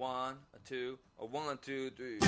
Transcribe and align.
One, 0.00 0.36
a 0.54 0.58
two, 0.66 0.98
a 1.18 1.26
one, 1.26 1.58
two, 1.60 1.90
three. 1.90 2.20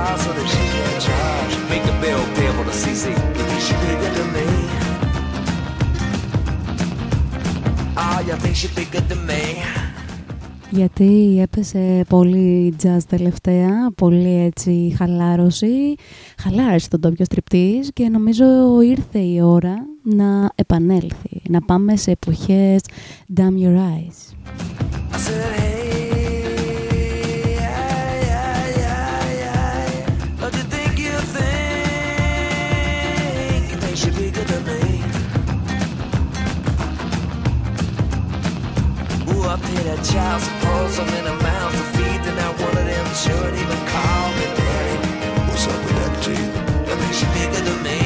Look 0.00 0.08
at 0.08 0.16
the 0.16 0.16
car 0.16 0.18
so 0.24 0.32
that 0.38 0.48
she 0.52 0.62
can't 0.74 1.00
charge. 1.06 1.54
Make 1.72 1.84
the 1.90 1.96
bill 2.02 2.22
payable 2.36 2.64
to 2.64 2.74
CC. 2.82 3.04
You 3.36 3.44
think 3.48 3.60
she 3.66 3.74
be 3.84 3.92
good 4.02 4.14
to 4.20 4.24
me? 4.34 4.46
Oh, 8.02 8.18
you 8.28 8.36
think 8.42 8.56
she 8.60 8.68
be 8.78 8.84
good 8.94 9.06
to 9.08 9.16
me? 9.28 9.42
Γιατί 10.70 11.38
έπεσε 11.42 12.04
πολύ 12.08 12.74
jazz 12.82 12.98
τελευταία, 13.08 13.92
πολύ 13.96 14.44
έτσι 14.44 14.94
χαλάρωση, 14.98 15.94
χαλάρωσε 16.38 16.88
τον 16.88 17.00
τόπιο 17.00 17.24
στριπτής 17.24 17.90
και 17.92 18.08
νομίζω 18.08 18.44
ήρθε 18.82 19.18
η 19.18 19.40
ώρα 19.40 19.74
να 20.02 20.50
επανέλθει, 20.54 21.42
να 21.48 21.60
πάμε 21.60 21.96
σε 21.96 22.10
εποχές 22.10 22.80
Damn 23.36 23.62
Your 23.62 23.76
Eyes. 23.76 24.34
I 40.00 40.02
pay 40.02 40.08
that 40.08 40.12
child 40.12 40.40
support, 40.42 40.90
so 40.96 41.02
many 41.04 41.32
mouths 41.44 41.76
to 41.76 41.84
feed, 41.94 42.20
and 42.28 42.36
not 42.36 42.54
one 42.66 42.76
of 42.80 42.86
them 42.90 43.06
should 43.22 43.52
even 43.62 43.80
call 43.92 44.26
me 44.38 44.46
daddy. 44.58 44.96
What's 45.48 45.66
up 45.66 45.80
with 45.84 45.96
that 46.00 46.14
G? 46.22 46.26
You 46.88 46.94
think 47.00 47.12
she 47.18 47.26
be 47.34 47.42
good 47.52 47.66
to 47.66 47.74
me? 47.84 47.98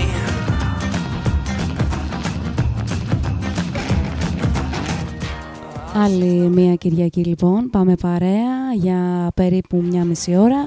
Άλλη 5.96 6.48
μία 6.48 6.74
Κυριακή 6.74 7.24
λοιπόν, 7.24 7.70
πάμε 7.70 7.94
παρέα 7.96 8.72
για 8.74 9.30
περίπου 9.34 9.82
μια 9.82 10.04
μισή 10.04 10.36
ώρα. 10.36 10.64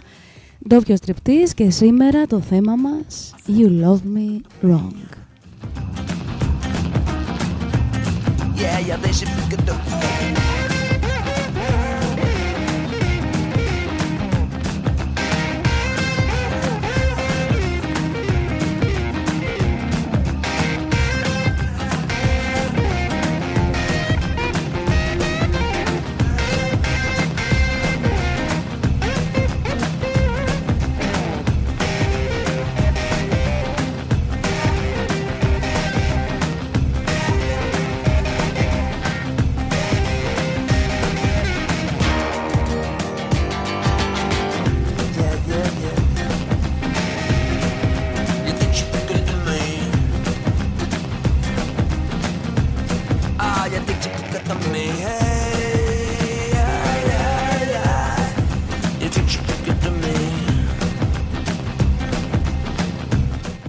Ντόπιο 0.68 0.96
στριπτής 0.96 1.54
και 1.54 1.70
σήμερα 1.70 2.28
το 2.28 2.40
θέμα 2.40 2.76
μας 2.76 3.36
You 3.48 3.86
Love 3.86 4.02
Me 4.16 4.42
Wrong. 4.68 4.96
Yeah, 8.56 8.80
yeah, 8.88 8.98
they 9.04 9.12
should 9.12 9.32
be 9.38 9.56
good 9.56 10.37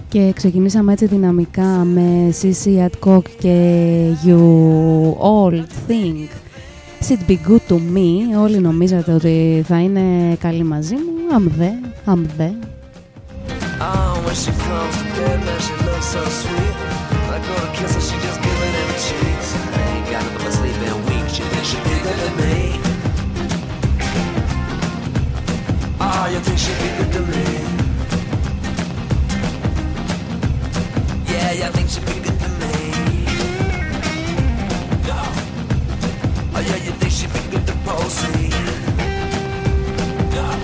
Και 0.09 0.31
ξεκινήσαμε 0.35 0.91
έτσι 0.91 1.05
δυναμικά 1.05 1.63
με 1.63 2.33
CC 2.41 2.87
Adcock 2.87 3.21
και 3.39 3.95
You 4.25 4.39
All 5.21 5.63
Think 5.87 6.27
Should 7.07 7.29
Be 7.29 7.37
Good 7.47 7.63
To 7.69 7.75
Me. 7.75 8.39
Όλοι 8.41 8.59
νομίζατε 8.59 9.13
ότι 9.13 9.63
θα 9.67 9.79
είναι 9.79 10.35
καλοί 10.39 10.63
μαζί 10.63 10.95
μου. 10.95 11.01
I'm 11.31 11.47
there, 11.61 12.11
I'm 12.11 12.23
there. 12.39 12.57
Oh, 13.81 14.13
when 14.25 14.35
she 14.43 14.51
comes 14.65 14.95
to 14.99 15.05
bed, 15.15 15.39
man, 15.45 15.59
she 15.65 15.73
looks 15.85 16.07
so 16.13 16.21
sweet. 16.41 16.75
I 17.33 17.37
go 17.47 17.53
to 17.63 17.69
kiss 17.77 17.93
her, 17.95 18.03
she 18.07 18.15
just 18.25 18.39
give 18.43 18.57
me 18.61 18.69
them 18.77 18.91
cheeks. 19.05 19.49
I 19.77 19.81
ain't 19.93 20.07
got 20.11 20.21
nothing 20.25 20.43
but 20.45 20.53
sleep 20.57 20.77
in 20.89 20.97
weeks. 21.07 21.31
She 21.35 21.43
thinks 21.51 21.67
she 21.71 21.77
be 21.87 21.95
good 22.05 22.19
to 22.25 22.31
me. 22.41 22.55
Oh, 26.05 26.23
you 26.33 26.39
think 26.45 26.59
she 26.63 26.71
be 26.81 26.89
good 26.97 27.11
to 27.15 27.21
me? 27.31 27.58
Yeah, 31.51 31.67
I 31.67 31.71
think 31.71 31.89
she 31.89 31.99
be 32.01 32.13
good 32.21 32.39
me. 32.59 32.67
Oh, 36.53 36.59
yeah, 36.59 36.75
you 36.75 36.91
think 36.91 37.11
she 37.11 37.25
be 37.25 37.39
good 37.49 37.65
to 37.65 37.73
Posey? 37.83 38.49
Yeah. 40.31 40.59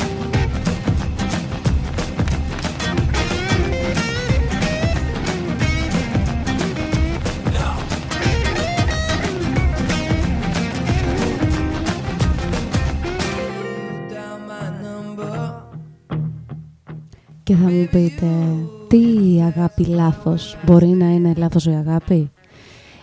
Και 18.88 18.98
θα 18.98 19.04
μου 19.04 19.14
πείτε, 19.14 19.34
τι 19.36 19.42
αγάπη 19.42 19.86
λάθος, 19.86 20.58
μπορεί 20.66 20.88
να 20.88 21.06
είναι 21.06 21.34
λάθος 21.38 21.66
η 21.66 21.70
αγάπη; 21.70 22.32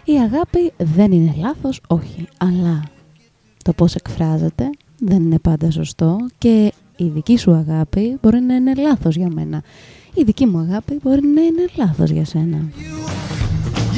Η 0.05 0.13
αγάπη 0.13 0.73
δεν 0.77 1.13
είναι 1.13 1.35
λάθος, 1.39 1.81
όχι, 1.87 2.29
αλλά 2.39 2.83
το 3.65 3.73
πώς 3.73 3.95
εκφράζεται 3.95 4.71
δεν 4.99 5.23
είναι 5.23 5.39
πάντα 5.39 5.71
σωστό 5.71 6.17
και 6.39 6.73
η 6.97 7.05
δική 7.05 7.37
σου 7.37 7.53
αγάπη 7.53 8.19
μπορεί 8.23 8.41
να 8.41 8.55
είναι 8.55 8.75
λάθος 8.75 9.17
για 9.17 9.29
μένα. 9.35 9.63
Η 10.15 10.23
δική 10.23 10.47
μου 10.47 10.59
αγάπη 10.59 10.99
μπορεί 11.03 11.27
να 11.27 11.41
είναι 11.41 11.69
λάθος 11.77 12.11
για 12.11 12.25
σένα. 12.25 12.59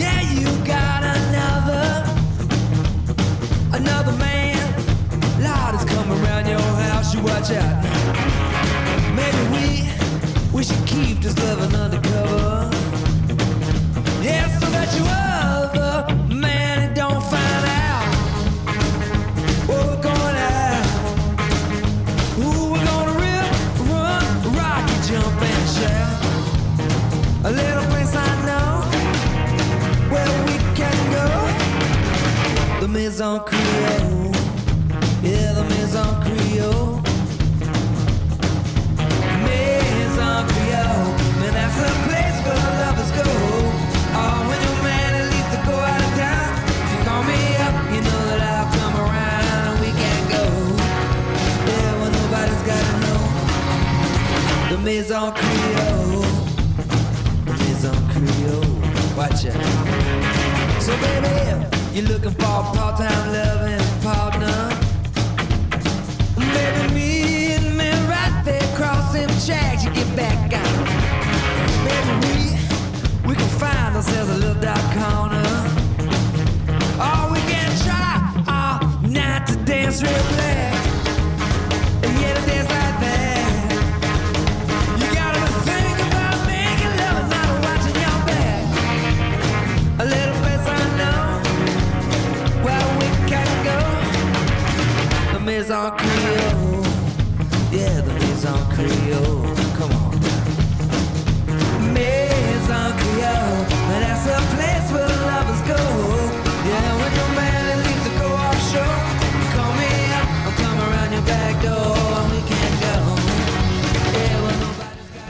Yeah, 0.01 0.21
you 0.41 0.51
got 0.75 1.03
another, 1.19 1.87
another 3.79 4.15
man. 4.25 4.67
Lord 5.47 5.73
is 5.79 5.85
coming 5.93 6.19
around 6.19 6.47
your 6.53 6.67
house, 6.87 7.15
you 7.15 7.21
watch 7.31 7.51
out. 7.51 7.84
We, 10.65 10.77
we 10.77 10.87
keep 10.87 11.21
this 11.21 11.39
loving 11.41 11.75
undercover. 11.75 12.71
Yeah, 14.23 14.49
so 14.59 14.67
that 14.71 14.95
you 14.97 15.05
man 16.31 16.83
and 16.85 16.97
don't 16.97 17.23
find 17.23 17.65
out. 17.83 18.07
We're. 20.37 20.85
Who 22.37 22.73
we're 22.73 22.85
gonna 22.85 23.13
rip, 23.25 23.49
run, 23.91 24.43
jump 25.07 25.43
and 25.43 25.69
shout. 25.77 26.25
A 27.45 27.51
little 27.51 27.85
place 27.93 28.15
I 28.15 28.19
know 28.49 28.69
where 30.13 30.33
we 30.47 30.57
can 30.75 30.97
go. 31.13 31.27
The 32.81 32.89
Maison 32.89 33.41
maison 54.85 55.33
Creole, 55.33 56.27
maison 57.47 57.97
Creole. 58.11 59.17
Watch 59.17 59.47
out. 59.47 60.83
So 60.83 60.95
baby, 61.01 61.67
you're 61.95 62.07
looking 62.07 62.33
for 62.33 62.63
part-time 62.75 63.33
love. 63.33 63.64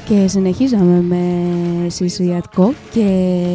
Και 0.09 0.27
συνεχίζαμε 0.27 1.01
με 1.01 1.23
Sissy 1.99 2.41
Atco 2.41 2.71
και 2.91 3.07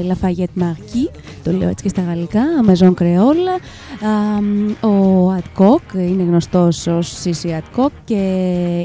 Lafayette 0.07 0.61
Marquis, 0.61 1.19
το 1.43 1.51
λέω 1.51 1.69
έτσι 1.69 1.83
και 1.83 1.89
στα 1.89 2.01
γαλλικά, 2.01 2.41
Maison 2.67 2.93
Creole. 3.01 3.61
Αμ, 4.03 4.69
Ο 4.91 5.35
Adcock 5.35 5.93
είναι 5.93 6.23
γνωστός 6.23 6.87
ως 6.87 7.23
Sissy 7.23 7.49
Adcock 7.49 7.89
και 8.03 8.15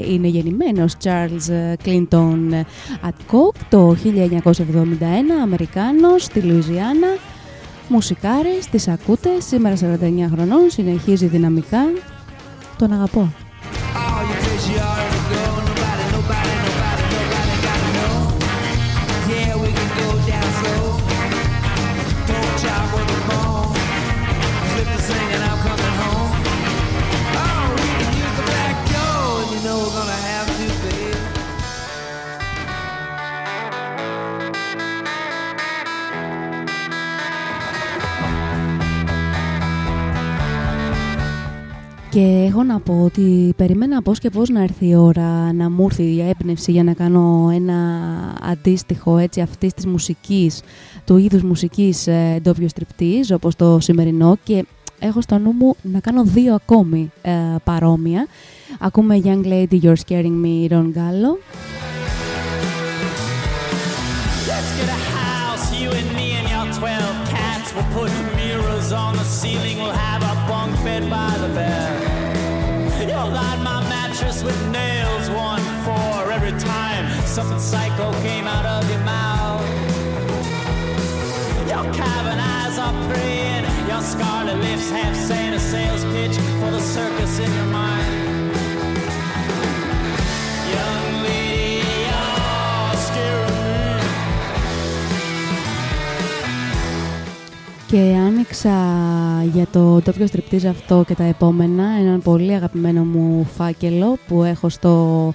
είναι 0.09 0.27
γεννημένος 0.27 0.93
Charles 1.03 1.75
Clinton 1.85 2.63
Adcock 3.07 3.55
το 3.69 3.95
1971, 4.03 5.41
Αμερικάνος, 5.43 6.23
στη 6.23 6.39
Λουιζιάννα. 6.39 7.07
Μουσικάρης, 7.87 8.69
τις 8.69 8.87
ακούτε, 8.87 9.29
σήμερα 9.39 9.75
49 9.75 10.29
χρονών, 10.33 10.69
συνεχίζει 10.69 11.25
δυναμικά. 11.25 11.83
Τον 12.77 12.93
αγαπώ. 12.93 13.29
All 13.95 14.94
Και 42.15 42.45
έχω 42.47 42.63
να 42.63 42.79
πω 42.79 43.01
ότι 43.03 43.53
περιμένα 43.57 44.01
πώς 44.01 44.19
και 44.19 44.29
πώς 44.29 44.49
να 44.49 44.61
έρθει 44.63 44.87
η 44.87 44.95
ώρα 44.95 45.53
να 45.53 45.69
μου 45.69 45.85
έρθει 45.85 46.03
η 46.03 46.21
έμπνευση 46.21 46.71
για 46.71 46.83
να 46.83 46.93
κάνω 46.93 47.49
ένα 47.53 47.77
αντίστοιχο 48.41 49.17
έτσι 49.17 49.41
αυτής 49.41 49.73
της 49.73 49.85
μουσικής, 49.85 50.61
του 51.05 51.17
είδους 51.17 51.43
μουσικής 51.43 52.07
ε, 52.07 52.39
ντόπιο 52.41 52.67
στριπτής 52.67 53.31
όπως 53.31 53.55
το 53.55 53.79
σημερινό 53.79 54.37
και 54.43 54.65
έχω 54.99 55.21
στο 55.21 55.37
νου 55.37 55.51
μου 55.51 55.75
να 55.81 55.99
κάνω 55.99 56.23
δύο 56.23 56.53
ακόμη 56.53 57.11
ε, 57.21 57.31
παρόμοια. 57.63 58.27
Ακούμε 58.79 59.21
Young 59.23 59.45
Lady 59.45 59.81
You're 59.81 59.95
Scaring 60.07 60.45
Me, 60.45 60.71
Ron 60.71 60.91
Gallo. 60.93 61.37
Eyes 82.45 82.77
are 82.77 82.95
praying, 83.09 83.65
your 83.87 84.01
scarlet 84.01 84.57
lips 84.57 84.89
have 84.89 85.15
saying 85.15 85.53
a 85.53 85.59
sales 85.59 86.03
pitch 86.05 86.35
for 86.59 86.71
the 86.71 86.79
circus 86.79 87.39
in 87.39 87.51
your 87.53 87.65
mind. 87.65 88.24
Και 97.87 98.15
άνοιξα 98.25 98.69
για 99.53 99.67
το 99.71 99.79
ντόπιο 99.79 100.27
στριπτίζ 100.27 100.65
αυτό 100.65 101.03
και 101.07 101.15
τα 101.15 101.23
επόμενα 101.23 101.83
έναν 101.99 102.21
πολύ 102.21 102.53
αγαπημένο 102.53 103.03
μου 103.03 103.47
φάκελο 103.57 104.17
που 104.27 104.43
έχω 104.43 104.69
στο 104.69 105.33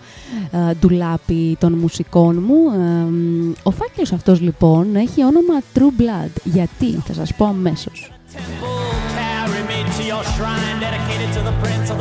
ε, 0.51 0.75
ντουλάπι 0.75 1.57
των 1.61 1.73
μουσικών 1.73 2.43
μου. 2.47 2.57
Ε, 2.75 3.11
μ, 3.11 3.53
ο 3.63 3.71
φάκελος 3.71 4.13
αυτός 4.13 4.41
λοιπόν 4.41 4.97
έχει 4.97 5.25
όνομα 5.25 5.61
True 5.75 6.01
Blood. 6.01 6.31
Γιατί, 6.45 6.93
θα 7.07 7.13
σας 7.13 7.35
πω 7.35 7.45
αμέσως. 7.45 8.11
temple, 8.33 8.93
carry 9.19 9.63
me 9.71 9.79
to 9.97 10.03
your 10.13 10.23
shrine, 10.35 10.77
dedicated 10.87 11.31
to 11.37 11.41
the 11.49 11.55
prince 11.63 11.91
of 11.91 12.01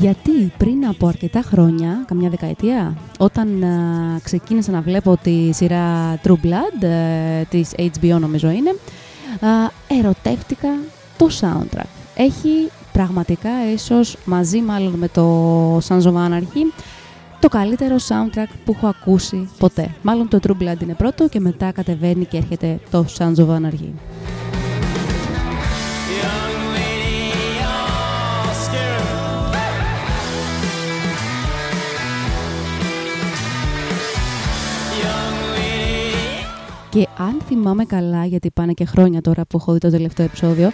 Γιατί 0.00 0.52
πριν 0.56 0.86
από 0.86 1.06
αρκετά 1.06 1.42
χρόνια, 1.42 2.04
καμιά 2.06 2.28
δεκαετία, 2.28 2.96
όταν 3.18 3.62
α, 3.62 4.20
ξεκίνησα 4.22 4.70
να 4.70 4.80
βλέπω 4.80 5.16
τη 5.22 5.52
σειρά 5.52 6.16
True 6.24 6.32
Blood, 6.32 6.82
ε, 6.82 7.42
της 7.42 7.70
HBO 7.76 8.18
νομίζω 8.20 8.50
είναι, 8.50 8.70
α, 9.40 9.70
ερωτεύτηκα 9.98 10.68
το 11.16 11.28
soundtrack. 11.40 11.88
Έχει 12.16 12.70
πραγματικά, 12.92 13.50
ίσως 13.72 14.16
μαζί 14.24 14.60
μάλλον 14.60 14.92
με 14.92 15.08
το 15.08 15.76
Sons 15.76 16.02
of 16.02 16.14
Anarchy, 16.14 16.82
το 17.40 17.48
καλύτερο 17.48 17.96
soundtrack 18.08 18.50
που 18.64 18.72
έχω 18.76 18.86
ακούσει 18.86 19.48
ποτέ. 19.58 19.94
Μάλλον 20.02 20.28
το 20.28 20.38
True 20.46 20.62
Blood 20.62 20.82
είναι 20.82 20.94
πρώτο 20.94 21.28
και 21.28 21.40
μετά 21.40 21.72
κατεβαίνει 21.72 22.24
και 22.24 22.36
έρχεται 22.36 22.80
το 22.90 23.04
Sons 23.18 23.36
of 23.36 23.48
Anarchy. 23.48 23.92
Και 36.96 37.08
αν 37.18 37.40
θυμάμαι 37.46 37.84
καλά, 37.84 38.24
γιατί 38.24 38.50
πάνε 38.50 38.72
και 38.72 38.84
χρόνια 38.84 39.20
τώρα 39.20 39.44
που 39.48 39.56
έχω 39.60 39.72
δει 39.72 39.78
το 39.78 39.90
τελευταίο 39.90 40.26
επεισόδιο, 40.26 40.66
α, 40.66 40.72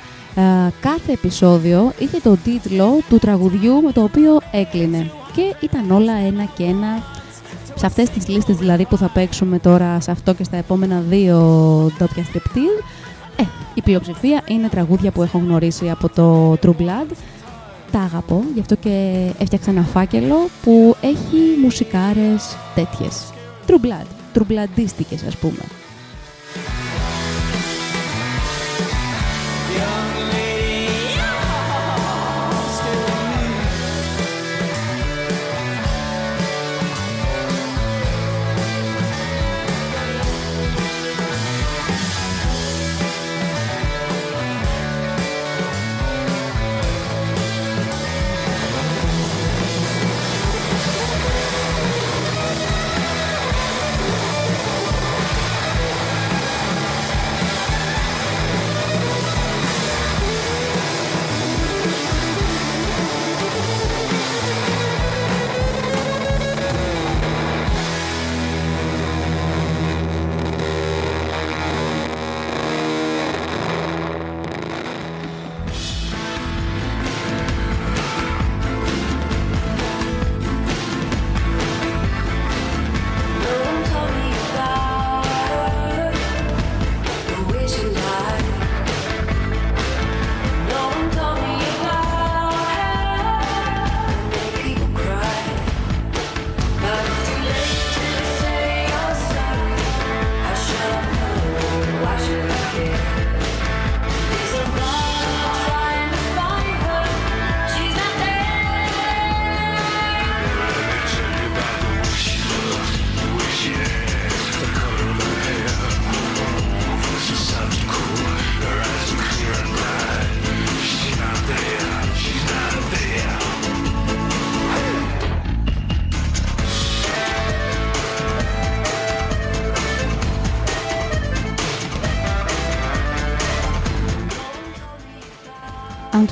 κάθε 0.81 1.13
επεισόδιο 1.13 1.93
είχε 1.99 2.19
τον 2.21 2.39
τίτλο 2.45 2.99
του 3.09 3.19
τραγουδιού 3.19 3.83
με 3.83 3.93
το 3.93 4.03
οποίο 4.03 4.41
έκλεινε. 4.53 5.11
Και 5.35 5.55
ήταν 5.61 5.91
όλα 5.91 6.13
ένα 6.13 6.45
και 6.57 6.63
ένα. 6.63 7.03
Σε 7.75 7.87
αυτές 7.87 8.11
τις 8.11 8.29
λίστες 8.29 8.57
δηλαδή 8.57 8.85
που 8.85 8.97
θα 8.97 9.09
παίξουμε 9.09 9.59
τώρα 9.59 10.01
σε 10.01 10.11
αυτό 10.11 10.35
και 10.35 10.45
στα 10.45 10.57
επόμενα 10.57 11.01
δύο 11.09 11.39
ντόπια 11.99 12.25
στριπτήρ, 12.25 12.73
ε, 13.37 13.43
η 13.75 13.83
πλειοψηφία 13.83 14.43
είναι 14.49 14.69
τραγούδια 14.69 15.11
που 15.11 15.23
έχω 15.23 15.39
γνωρίσει 15.39 15.91
από 15.91 16.09
το 16.09 16.53
True 16.53 16.83
Blood. 16.83 17.11
Τα 17.93 18.01
αγαπώ, 18.01 18.43
γι' 18.55 18.61
αυτό 18.61 18.75
και 18.75 19.27
έφτιαξα 19.39 19.71
ένα 19.71 19.83
φάκελο 19.83 20.37
που 20.63 20.97
έχει 21.01 21.61
μουσικάρες 21.63 22.57
τέτοιες. 22.75 23.33
True 23.67 23.87
Blood, 23.87 24.39
True 24.39 24.47
Bloodίστικες 24.53 25.27
ας 25.27 25.37
πούμε. 25.37 25.82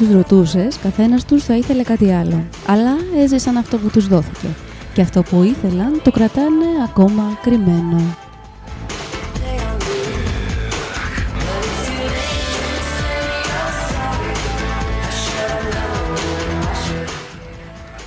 Τους 0.00 0.12
ρωτούσες, 0.12 0.76
καθένας 0.82 1.24
τους 1.24 1.44
θα 1.44 1.56
ήθελε 1.56 1.82
κάτι 1.82 2.12
άλλο. 2.12 2.44
Αλλά 2.66 2.96
έζησαν 3.22 3.56
αυτό 3.56 3.78
που 3.78 3.88
τους 3.88 4.06
δόθηκε. 4.08 4.46
Και 4.94 5.00
αυτό 5.00 5.22
που 5.22 5.42
ήθελαν 5.42 6.00
το 6.02 6.10
κρατάνε 6.10 6.66
ακόμα 6.84 7.22
κρυμμένο. 7.42 8.00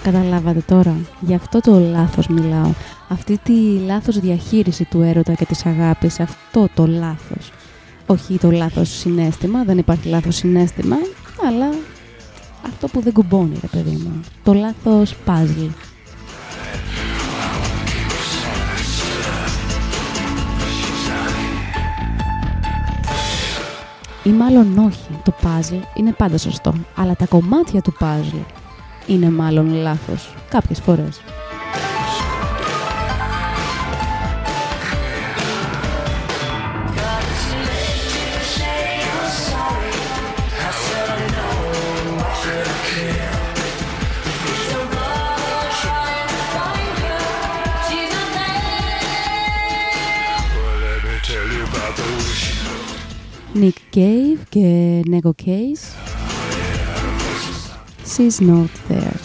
Καταλάβατε 0.04 0.64
τώρα, 0.66 0.96
γι' 1.20 1.36
αυτό 1.36 1.60
το 1.60 1.80
λάθος 1.80 2.28
μιλάω. 2.28 2.72
Αυτή 3.10 3.40
τη 3.44 3.54
λάθος 3.86 4.20
διαχείριση 4.20 4.84
του 4.84 5.02
έρωτα 5.02 5.34
και 5.34 5.46
της 5.46 5.66
αγάπης, 5.66 6.20
αυτό 6.20 6.68
το 6.74 6.88
λάθος. 6.88 7.52
Όχι 8.06 8.38
το 8.38 8.52
λάθος 8.52 8.90
συνέστημα, 8.90 9.64
δεν 9.64 9.78
υπάρχει 9.78 10.08
λάθος 10.08 10.36
συνέστημα, 10.36 10.96
αλλά 11.48 11.70
αυτό 12.66 12.88
που 12.88 13.02
δεν 13.02 13.14
κουμπώνει 13.14 13.58
ρε 13.62 13.68
παιδί 13.68 13.96
μου. 13.96 14.20
Το 14.44 14.54
λάθος 14.54 15.16
puzzle. 15.26 15.70
Ή 24.24 24.30
μάλλον 24.30 24.78
όχι, 24.78 25.20
το 25.24 25.34
puzzle 25.42 25.82
είναι 25.96 26.12
πάντα 26.12 26.38
σωστό, 26.38 26.74
αλλά 26.96 27.16
τα 27.16 27.26
κομμάτια 27.26 27.82
του 27.82 27.94
puzzle 28.00 28.44
είναι 29.08 29.30
μάλλον 29.30 29.74
λάθος, 29.74 30.34
κάποιες 30.50 30.80
φορές. 30.80 31.22
Nick 53.64 53.96
Cave 53.98 54.40
και 54.50 55.02
Nego 55.12 55.32
Case 55.46 55.86
She's 58.06 58.40
not 58.42 58.92
there 58.92 59.20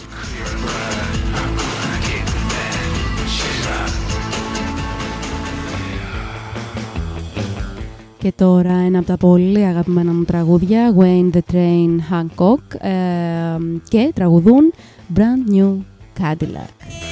Και 8.17 8.31
τώρα 8.31 8.73
ένα 8.73 8.97
από 8.97 9.07
τα 9.07 9.17
πολύ 9.17 9.65
αγαπημένα 9.65 10.11
μου 10.11 10.23
τραγούδια 10.23 10.95
Wayne 10.97 11.35
the 11.35 11.53
Train 11.53 11.97
Hancock 12.11 12.87
ε, 12.87 12.91
και 13.89 14.11
τραγουδούν 14.13 14.73
Brand 15.15 15.53
New 15.53 15.77
Cadillac 16.19 17.08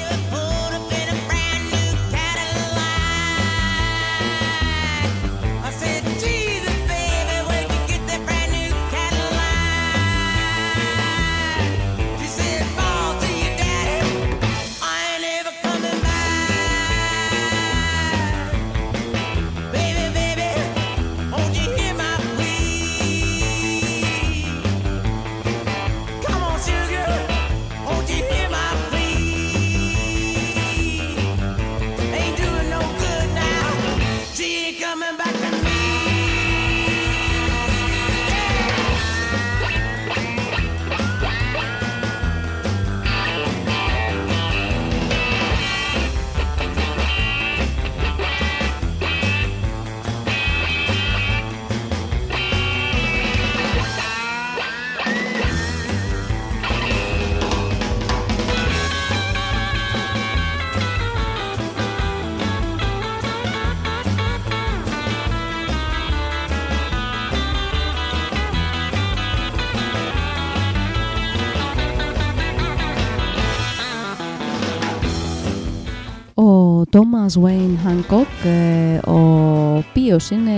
Thomas 77.28 77.44
Wayne 77.44 77.88
Hancock, 77.88 78.46
ε, 78.46 79.10
ο 79.10 79.76
οποίος 79.76 80.30
είναι 80.30 80.52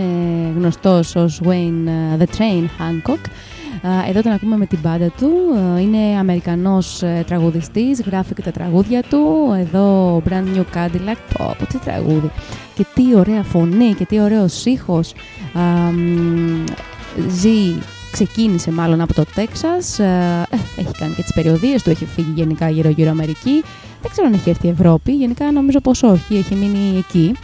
γνωστός 0.56 1.16
ως 1.16 1.42
Wayne 1.46 1.88
ε, 1.88 2.18
The 2.20 2.38
Train 2.38 2.64
Hancock. 2.64 3.20
Ε, 3.82 4.10
εδώ 4.10 4.22
τον 4.22 4.32
ακούμε 4.32 4.58
με 4.58 4.66
την 4.66 4.82
πάντα 4.82 5.12
του. 5.18 5.32
Είναι 5.80 5.98
Αμερικανός 6.20 7.04
τραγουδιστής, 7.26 8.02
γράφει 8.02 8.34
και 8.34 8.42
τα 8.42 8.52
τραγούδια 8.52 9.04
του. 9.04 9.54
Εδώ 9.60 10.18
Brand 10.30 10.58
New 10.58 10.64
Cadillac, 10.78 11.18
πω, 11.38 11.56
πω 11.60 11.66
τι 11.66 11.78
τραγούδι. 11.78 12.32
Και 12.76 12.86
τι 12.94 13.04
ωραία 13.16 13.44
φωνή 13.44 13.94
και 13.94 14.06
τι 14.06 14.20
ωραίος 14.20 14.66
ήχος. 14.66 15.14
Ζει 17.30 17.74
ξεκίνησε 18.12 18.72
μάλλον 18.72 19.02
από 19.02 19.14
το 19.14 19.24
Τέξας, 19.36 20.00
έχει 20.78 20.92
κάνει 21.00 21.14
και 21.16 21.22
τις 21.22 21.34
περιοδίες 21.34 21.84
του, 21.84 21.90
έχει 21.90 22.06
φύγει 22.06 22.32
γενικά 22.36 22.70
γύρω-γύρω 22.70 23.10
Αμερική, 23.10 23.64
δεν 24.02 24.12
ξέρω 24.12 24.28
αν 24.28 24.34
έχει 24.34 24.50
έρθει 24.50 24.68
η 24.68 24.70
Ευρώπη, 24.70 25.12
γενικά 25.12 25.52
νομίζω 25.52 25.80
πως 25.80 26.04
όχι, 26.04 26.36
έχει 26.36 26.56
μείνει 26.56 26.98
εκεί. 26.98 27.36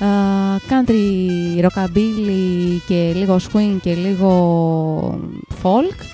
Uh, 0.00 0.72
country, 0.72 1.64
rockabilly 1.64 2.78
και 2.86 3.12
λίγο 3.14 3.36
swing 3.52 3.76
και 3.82 3.94
λίγο 3.94 5.20
folk. 5.62 6.04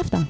Αυτά. 0.00 0.28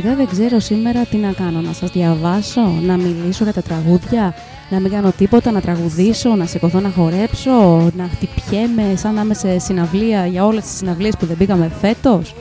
Πραγματικά 0.00 0.24
δεν 0.24 0.46
ξέρω 0.48 0.60
σήμερα 0.60 1.04
τι 1.04 1.16
να 1.16 1.32
κάνω. 1.32 1.60
Να 1.60 1.72
σας 1.72 1.90
διαβάσω, 1.90 2.60
να 2.82 2.96
μιλήσω 2.96 3.44
για 3.44 3.52
τα 3.52 3.62
τραγούδια, 3.62 4.34
να 4.70 4.80
μην 4.80 4.90
κάνω 4.90 5.10
τίποτα, 5.10 5.50
να 5.50 5.60
τραγουδήσω, 5.60 6.34
να 6.34 6.46
σηκωθώ 6.46 6.80
να 6.80 6.88
χορέψω, 6.88 7.90
να 7.96 8.08
χτυπιέμαι 8.12 8.96
σαν 8.96 9.14
να 9.14 9.20
είμαι 9.20 9.34
σε 9.34 9.58
συναυλία 9.58 10.26
για 10.26 10.44
όλες 10.44 10.64
τις 10.64 10.76
συναυλίες 10.76 11.16
που 11.16 11.26
δεν 11.26 11.36
πήγαμε 11.36 11.70
φέτος. 11.80 12.34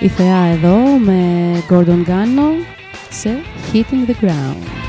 Η 0.00 0.08
Θεά 0.08 0.44
εδώ 0.44 0.76
με 1.04 1.22
Gordon 1.70 2.08
Gano 2.08 2.50
σε 3.10 3.30
Hitting 3.72 4.10
the 4.10 4.24
Ground. 4.24 4.87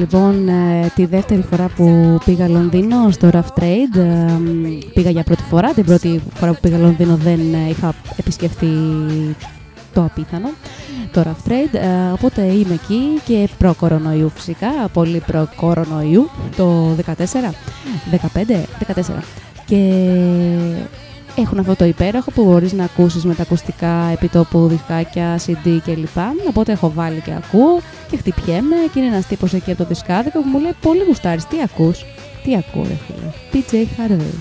Λοιπόν 0.00 0.48
ε, 0.48 0.92
τη 0.94 1.04
δεύτερη 1.06 1.42
φορά 1.42 1.68
που 1.76 2.18
πήγα 2.24 2.48
Λονδίνο 2.48 3.10
στο 3.10 3.30
Rough 3.32 3.60
Trade. 3.60 3.96
Ε, 3.96 4.32
πήγα 4.94 5.10
για 5.10 5.22
πρώτη 5.22 5.42
φορά. 5.42 5.72
Την 5.72 5.84
πρώτη 5.84 6.20
φορά 6.34 6.52
που 6.52 6.58
πήγα 6.60 6.78
Λονδίνο 6.78 7.16
δεν 7.16 7.40
ε, 7.54 7.68
είχα 7.68 7.94
επισκεφτεί 8.16 8.68
το 9.94 10.04
απίθανο, 10.04 10.48
το 11.12 11.22
Rough 11.24 11.48
Trade. 11.48 11.74
Ε, 11.74 12.12
οπότε 12.12 12.42
είμαι 12.42 12.74
εκεί 12.74 13.20
και 13.24 13.48
προ-κορονοϊού 13.58 14.30
φυσικά, 14.34 14.68
πολύ 14.92 15.22
προ-κορονοϊού, 15.26 16.30
το 16.56 16.96
14, 17.06 17.12
15, 18.10 18.18
14. 18.94 19.02
Και 19.66 20.04
έχουν 21.40 21.58
αυτό 21.58 21.76
το 21.76 21.84
υπέροχο 21.84 22.30
που 22.30 22.44
μπορείς 22.44 22.72
να 22.72 22.84
ακούσεις 22.84 23.24
με 23.24 23.34
τα 23.34 23.42
ακουστικά 23.42 24.10
επιτόπου 24.12 24.66
δισκάκια, 24.66 25.38
CD 25.46 25.78
κλπ. 25.84 26.18
Οπότε 26.48 26.72
έχω 26.72 26.90
βάλει 26.94 27.20
και 27.20 27.32
ακούω 27.32 27.80
και 28.10 28.16
χτυπιέμαι 28.16 28.76
και 28.92 28.98
είναι 28.98 29.08
ένας 29.08 29.26
τύπος 29.26 29.52
εκεί 29.52 29.70
από 29.70 29.82
το 29.82 29.88
δισκάδικο 29.88 30.40
που 30.40 30.48
μου 30.48 30.58
λέει 30.58 30.74
πολύ 30.80 31.04
γουστάρεις, 31.06 31.46
τι 31.46 31.56
ακούς; 31.64 32.04
Τι 32.44 32.56
ακούω 32.56 32.82
ρε 32.82 32.96
φίλε, 33.06 33.30
PJ 33.52 33.74
Harvey. 33.74 34.34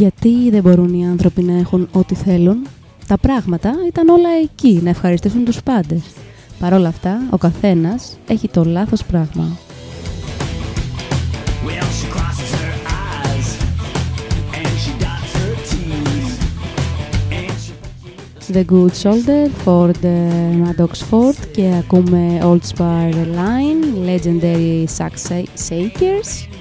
Γιατί 0.00 0.50
δεν 0.50 0.62
μπορούν 0.62 0.94
οι 0.94 1.06
άνθρωποι 1.06 1.42
να 1.42 1.58
έχουν 1.58 1.88
ό,τι 1.92 2.14
θέλουν. 2.14 2.66
Τα 3.06 3.18
πράγματα 3.18 3.72
ήταν 3.86 4.08
όλα 4.08 4.28
εκεί, 4.42 4.80
να 4.82 4.90
ευχαριστήσουν 4.90 5.44
τους 5.44 5.62
πάντες. 5.62 6.02
Παρ' 6.58 6.72
όλα 6.72 6.88
αυτά, 6.88 7.20
ο 7.30 7.36
καθένας 7.36 8.18
έχει 8.28 8.48
το 8.48 8.64
λάθος 8.64 9.04
πράγμα. 9.04 9.56
Well, 11.66 11.88
she 11.98 12.06
crosses 12.14 12.50
her 12.60 12.72
eyes 13.02 13.48
and 14.58 14.74
she 14.82 14.92
dots 15.04 15.32
her 15.38 15.52
T's. 15.68 16.28
And 17.38 17.52
she 17.64 18.52
The 18.52 18.64
Good 18.72 18.94
Shoulder, 19.02 19.42
Ford 19.64 20.04
ε, 20.04 20.18
Maddox 20.62 20.92
Ford 21.10 21.46
και 21.52 21.74
ακούμε 21.78 22.38
Old 22.42 22.76
Spar 22.76 23.12
Line, 23.14 24.08
Legendary 24.08 24.84
Sax 24.98 25.12
Shakers. 25.68 26.59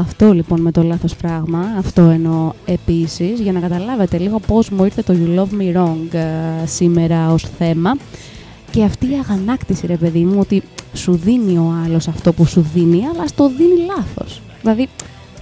Αυτό 0.00 0.32
λοιπόν 0.32 0.60
με 0.60 0.70
το 0.70 0.82
λάθος 0.82 1.16
πράγμα, 1.16 1.74
αυτό 1.78 2.02
εννοώ 2.02 2.52
επίσης, 2.64 3.40
για 3.40 3.52
να 3.52 3.60
καταλάβετε 3.60 4.18
λίγο 4.18 4.40
πώς 4.40 4.70
μου 4.70 4.84
ήρθε 4.84 5.02
το 5.02 5.14
You 5.16 5.38
Love 5.38 5.60
Me 5.60 5.76
Wrong 5.76 6.14
ε, 6.14 6.66
σήμερα 6.66 7.32
ως 7.32 7.46
θέμα 7.58 7.96
και 8.70 8.84
αυτή 8.84 9.06
η 9.06 9.14
αγανάκτηση 9.14 9.86
ρε 9.86 9.96
παιδί 9.96 10.24
μου 10.24 10.36
ότι 10.40 10.62
σου 10.94 11.12
δίνει 11.12 11.58
ο 11.58 11.74
άλλος 11.84 12.08
αυτό 12.08 12.32
που 12.32 12.44
σου 12.46 12.66
δίνει 12.74 13.06
αλλά 13.14 13.26
στο 13.26 13.48
δίνει 13.48 13.80
λάθος. 13.86 14.42
Δηλαδή 14.60 14.88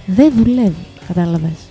δεν 0.05 0.33
δουλεύει, 0.35 0.85
κατάλαβες. 1.07 1.67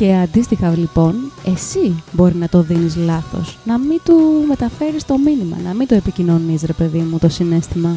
Και 0.00 0.14
αντίστοιχα 0.14 0.76
λοιπόν, 0.76 1.14
εσύ 1.44 2.02
μπορεί 2.12 2.34
να 2.34 2.48
το 2.48 2.62
δίνεις 2.62 2.96
λάθος, 2.96 3.58
να 3.64 3.78
μην 3.78 4.00
του 4.04 4.44
μεταφέρεις 4.48 5.04
το 5.04 5.18
μήνυμα, 5.18 5.56
να 5.64 5.74
μην 5.74 5.86
το 5.86 5.94
επικοινωνείς 5.94 6.62
ρε 6.62 6.72
παιδί 6.72 6.98
μου 6.98 7.18
το 7.18 7.28
συνέστημα. 7.28 7.96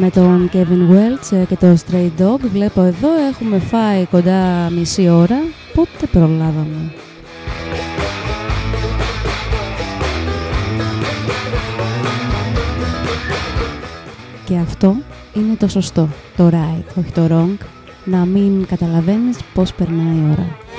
Με 0.00 0.10
τον 0.10 0.50
Kevin 0.52 0.92
Welch 0.92 1.38
ε, 1.38 1.44
και 1.44 1.56
το 1.56 1.76
Stray 1.86 2.10
Dog 2.18 2.40
βλέπω 2.40 2.82
εδώ 2.82 3.08
έχουμε 3.30 3.58
φάει 3.58 4.06
κοντά 4.06 4.70
μισή 4.70 5.08
ώρα, 5.08 5.36
πότε 5.74 6.06
προλάβαμε; 6.12 6.92
Και 14.44 14.56
αυτό 14.56 14.96
είναι 15.34 15.54
το 15.58 15.68
σωστό, 15.68 16.08
το 16.36 16.48
right, 16.52 16.98
όχι 16.98 17.12
το 17.12 17.26
wrong, 17.30 17.64
να 18.04 18.24
μην 18.24 18.66
καταλαβαίνεις 18.66 19.38
πώς 19.54 19.72
περνάει 19.74 20.16
η 20.16 20.24
ώρα. 20.32 20.69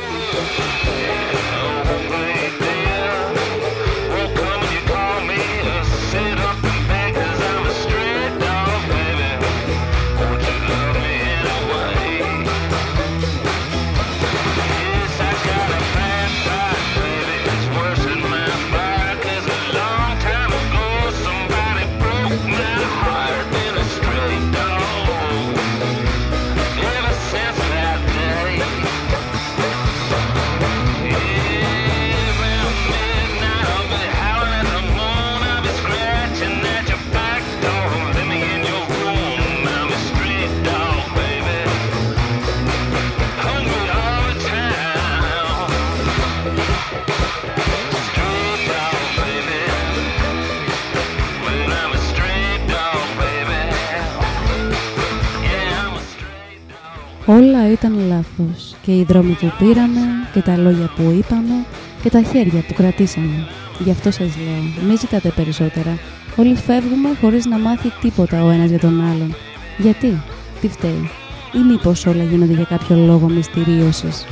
Όλα 57.38 57.72
ήταν 57.72 58.00
λάθος 58.08 58.76
και 58.82 58.92
οι 58.92 59.04
δρόμοι 59.04 59.38
που 59.40 59.52
πήραμε 59.60 60.02
και 60.34 60.42
τα 60.42 60.58
λόγια 60.58 60.92
που 60.96 61.02
είπαμε 61.02 61.66
και 62.04 62.10
τα 62.10 62.22
χέρια 62.22 62.64
που 62.68 62.74
κρατήσαμε. 62.74 63.48
Γι' 63.80 63.92
αυτό 63.92 64.12
σας 64.12 64.28
λέω, 64.28 64.88
μη 64.88 64.96
ζητάτε 64.96 65.30
περισσότερα. 65.36 65.98
Όλοι 66.36 66.56
φεύγουμε 66.56 67.10
χωρίς 67.22 67.46
να 67.46 67.58
μάθει 67.58 67.92
τίποτα 68.02 68.44
ο 68.44 68.50
ένας 68.50 68.70
για 68.70 68.80
τον 68.80 69.02
άλλον. 69.02 69.36
Γιατί, 69.78 70.22
τι 70.62 70.68
φταίει, 70.68 71.10
ή 71.54 71.60
μήπως 71.70 72.06
όλα 72.06 72.24
γίνονται 72.24 72.54
για 72.54 72.66
κάποιο 72.70 72.96
λόγο 72.96 73.30
μυστηρίωσης; 73.30 74.26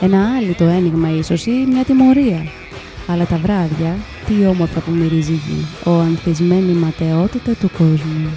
Ένα 0.00 0.18
άλλο 0.36 0.54
το 0.58 0.64
ένιγμα 0.64 1.10
ίσως 1.10 1.46
ή 1.46 1.66
μια 1.72 1.84
τιμωρία. 1.84 2.46
Αλλά 3.06 3.24
τα 3.24 3.36
βράδια, 3.36 3.96
τι 4.26 4.46
όμορφα 4.46 4.80
που 4.80 4.90
μυρίζει 4.90 5.32
η 5.32 5.40
γη, 5.46 5.66
ο 5.84 5.90
ανθισμένη 5.90 6.72
ματαιότητα 6.72 7.52
του 7.60 7.70
κόσμου. 7.78 8.30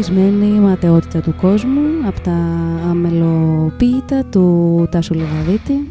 Ο 0.00 0.02
ανθισμένη 0.02 0.60
ματαιότητα 0.60 1.20
του 1.20 1.34
κόσμου 1.40 1.80
από 2.06 2.20
τα 2.20 2.36
αμελοποίητα 2.90 4.24
του 4.24 4.88
Τάσου 4.90 5.14
Λεβαδίτη 5.14 5.88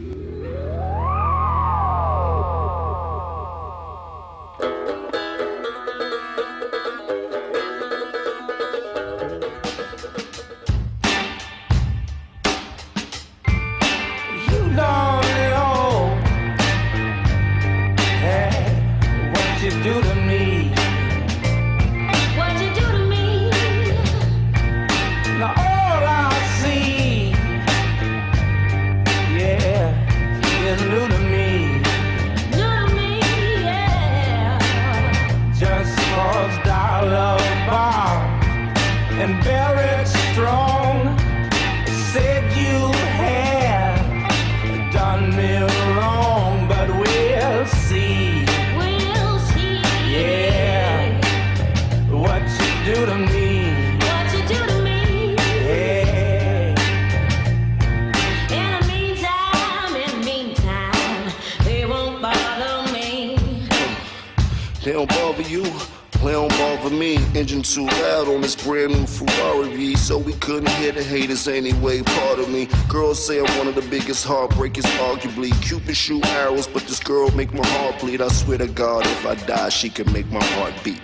too 67.73 67.85
loud 67.85 68.27
on 68.27 68.41
this 68.41 68.55
brand 68.55 68.91
new 68.91 69.05
Ferrari 69.05 69.93
so 69.93 70.17
we 70.17 70.33
couldn't 70.33 70.69
hear 70.69 70.91
the 70.91 71.03
haters 71.03 71.47
anyway. 71.47 72.01
Part 72.01 72.39
of 72.39 72.49
me, 72.49 72.67
girls 72.87 73.23
say 73.23 73.39
I'm 73.39 73.57
one 73.59 73.67
of 73.67 73.75
the 73.75 73.87
biggest 73.89 74.25
heartbreakers, 74.25 74.85
arguably. 74.97 75.51
Cupid 75.61 75.95
shoot 75.95 76.25
arrows, 76.27 76.65
but 76.65 76.81
this 76.83 76.99
girl 76.99 77.29
make 77.35 77.53
my 77.53 77.65
heart 77.67 77.99
bleed. 77.99 78.21
I 78.21 78.29
swear 78.29 78.57
to 78.57 78.67
God, 78.67 79.05
if 79.05 79.23
I 79.23 79.35
die, 79.35 79.69
she 79.69 79.89
can 79.89 80.11
make 80.11 80.27
my 80.31 80.43
heart 80.43 80.73
beat. 80.83 80.99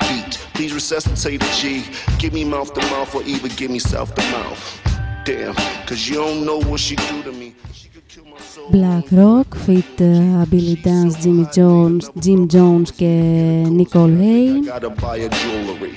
Beat, 0.00 0.38
please 0.54 0.72
resuscitate 0.72 1.40
the 1.40 1.52
G. 1.58 1.84
Give 2.18 2.32
me 2.32 2.44
mouth 2.44 2.72
to 2.74 2.80
mouth, 2.82 3.12
or 3.12 3.24
even 3.24 3.50
give 3.56 3.72
me 3.72 3.80
south 3.80 4.14
to 4.14 4.22
mouth. 4.30 4.80
Damn, 5.24 5.54
cause 5.86 6.08
you 6.08 6.14
don't 6.14 6.46
know 6.46 6.58
what 6.58 6.78
she 6.78 6.94
do 6.94 7.19
Black 8.71 9.05
Rock, 9.11 9.55
Fit 9.55 10.01
uh, 10.01 10.45
Billy 10.49 10.75
Dance, 10.75 11.15
Jimmy 11.21 11.45
Jones, 11.55 12.09
Jim 12.19 12.47
Jones 12.47 12.91
και 12.95 13.11
Nicole 13.69 14.17
Hay. 14.21 14.61
Gotta 14.65 14.89
buy 14.89 15.17
a 15.17 15.29
jewelry. 15.39 15.93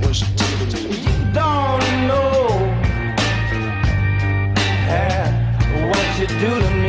What 0.00 0.14
she 0.18 0.26
do 0.40 0.48
to 0.72 0.78
me? 0.88 0.98
Don't 1.38 1.92
know 2.08 2.38
hey, 4.90 5.24
what 5.88 6.06
you 6.18 6.26
do 6.42 6.50
to 6.64 6.70
me. 6.82 6.87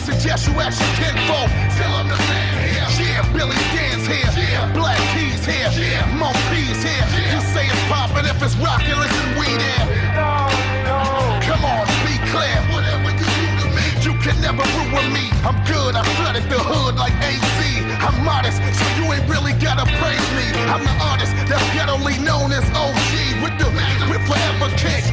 Suggest 0.00 0.48
you 0.48 0.54
ask 0.60 0.80
your 0.80 0.94
kinfolk. 0.96 1.48
Still 1.76 1.92
understand 1.92 2.56
here. 2.64 2.88
Yeah, 2.96 3.32
Billy 3.36 3.56
Dan's 3.76 4.06
here. 4.08 4.30
Yeah, 4.32 4.72
Black 4.72 4.98
Keys 5.12 5.44
here. 5.44 5.68
Yeah, 5.76 6.04
Mo 6.16 6.32
P's 6.48 6.80
here. 6.80 7.06
You 7.28 7.40
say 7.52 7.68
it's 7.68 7.84
poppin' 7.92 8.24
if 8.24 8.40
is 8.42 8.56
rocking, 8.56 8.96
listen, 8.96 9.28
we 9.36 9.48
there. 9.60 9.84
No, 10.16 10.48
no. 10.88 10.98
Come 11.44 11.64
on, 11.64 11.84
be 12.08 12.16
clear. 12.32 12.56
Whatever 12.72 13.12
you 13.12 13.28
do 13.28 13.46
to 13.60 13.66
me, 13.76 13.86
you 14.00 14.12
can 14.24 14.36
never 14.40 14.64
ruin 14.80 15.12
me. 15.12 15.28
I'm 15.44 15.56
good, 15.68 15.94
I 15.94 16.02
flooded 16.16 16.48
the 16.48 16.60
hood 16.60 16.96
like 16.96 17.14
AC. 17.20 17.84
I'm 18.00 18.16
modest, 18.24 18.58
so 18.60 18.84
you 18.96 19.04
ain't 19.12 19.28
really 19.28 19.52
gotta 19.60 19.84
praise 20.00 20.28
me. 20.36 20.46
I'm 20.72 20.80
the 20.80 20.96
artist 21.04 21.36
that's 21.44 21.64
ghettoly 21.76 22.16
known 22.24 22.52
as 22.52 22.64
OG 22.72 23.12
with 23.44 23.54
the 23.60 23.68
with 24.08 24.24
forever 24.24 24.68
kick. 24.76 25.04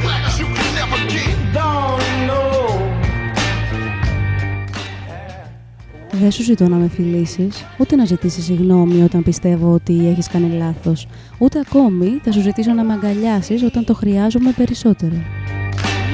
Δεν 6.20 6.30
σου 6.30 6.42
ζητώ 6.42 6.68
να 6.68 6.76
με 6.76 6.88
φιλήσεις, 6.88 7.64
ούτε 7.78 7.96
να 7.96 8.04
ζητήσεις 8.04 8.44
συγγνώμη 8.44 9.02
όταν 9.02 9.22
πιστεύω 9.22 9.72
ότι 9.72 10.08
έχεις 10.08 10.28
κάνει 10.28 10.56
λάθος, 10.56 11.06
ούτε 11.38 11.58
ακόμη 11.58 12.20
θα 12.22 12.32
σου 12.32 12.40
ζητήσω 12.40 12.72
να 12.72 12.84
με 12.84 12.92
αγκαλιάσεις 12.92 13.62
όταν 13.62 13.84
το 13.84 13.94
χρειάζομαι 13.94 14.52
περισσότερο. 14.56 15.14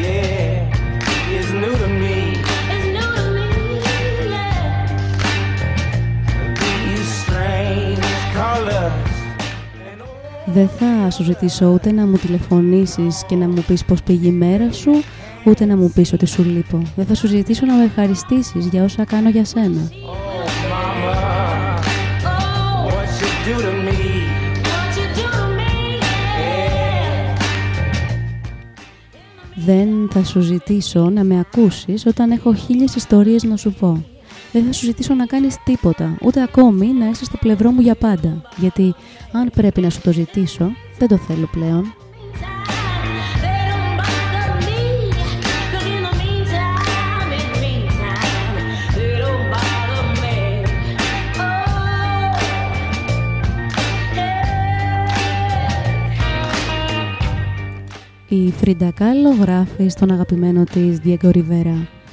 Yeah, 0.03 0.69
it's 1.37 1.51
new 1.63 1.75
to 1.83 1.89
me. 2.01 2.17
It's 2.75 2.87
new 2.97 3.09
to 3.17 3.25
me, 3.37 3.49
yeah. 4.35 4.55
These 6.61 7.11
strange 7.23 8.07
colors. 8.39 8.93
Δεν 10.47 10.69
θα 10.69 11.11
σου 11.11 11.23
ζητήσω 11.23 11.67
ούτε 11.67 11.93
να 11.93 12.07
μου 12.07 12.17
τηλεφωνήσεις 12.17 13.25
και 13.27 13.35
να 13.35 13.49
μου 13.49 13.65
πεις 13.67 13.85
πώς 13.85 14.03
πήγε 14.03 14.29
η 14.29 14.33
μέρα 14.33 14.73
σου, 14.73 14.91
ούτε 15.45 15.65
να 15.65 15.77
μου 15.77 15.91
πεις 15.95 16.13
ότι 16.13 16.27
σου 16.27 16.43
λείπω. 16.43 16.83
Δεν 16.97 17.07
θα 17.07 17.15
σου 17.15 17.27
ζητήσω 17.27 17.67
να 17.67 17.75
με 17.75 17.85
ευχαριστήσεις 17.85 18.67
για 18.67 18.85
όσα 18.85 19.05
κάνω 19.05 19.29
για 19.29 19.45
σένα. 19.45 19.91
Oh, 19.91 19.95
mama, 20.73 21.15
Oh, 22.25 22.87
what 22.95 23.11
you 23.21 23.31
do 23.47 23.55
to 23.67 23.73
me? 23.87 23.99
what 24.69 24.91
you 24.99 25.07
do 25.17 25.25
to 25.37 25.45
me, 25.59 25.73
yeah. 26.01 27.35
Δεν 29.55 29.89
θα 30.13 30.25
σου 30.25 30.41
ζητήσω 30.41 31.11
να 31.11 31.25
με 31.25 31.39
ακούσεις 31.39 32.07
όταν 32.07 32.31
έχω 32.31 32.55
χίλιες 32.55 32.95
ιστορίες 32.95 33.43
να 33.43 33.57
σου 33.57 33.73
πω. 33.73 34.05
Δεν 34.53 34.65
θα 34.65 34.73
σου 34.73 34.85
ζητήσω 34.85 35.15
να 35.15 35.27
κάνεις 35.27 35.57
τίποτα, 35.65 36.17
ούτε 36.23 36.43
ακόμη 36.43 36.87
να 36.87 37.07
είσαι 37.09 37.25
στο 37.25 37.37
πλευρό 37.37 37.71
μου 37.71 37.81
για 37.81 37.95
πάντα. 37.95 38.43
Γιατί 38.57 38.95
αν 39.33 39.51
πρέπει 39.55 39.81
να 39.81 39.91
σου 39.91 40.01
το 40.01 40.13
ζητήσω, 40.13 40.71
δεν 40.99 41.09
το 41.09 41.17
θέλω 41.17 41.49
πλέον. 41.53 41.95
Η 58.35 58.51
Φρίντα 58.51 58.91
Κάλλο 58.91 59.31
γράφει 59.31 59.89
στον 59.89 60.11
αγαπημένο 60.11 60.65
της 60.65 60.99
Diego 61.05 61.31
Rivera. 61.31 62.04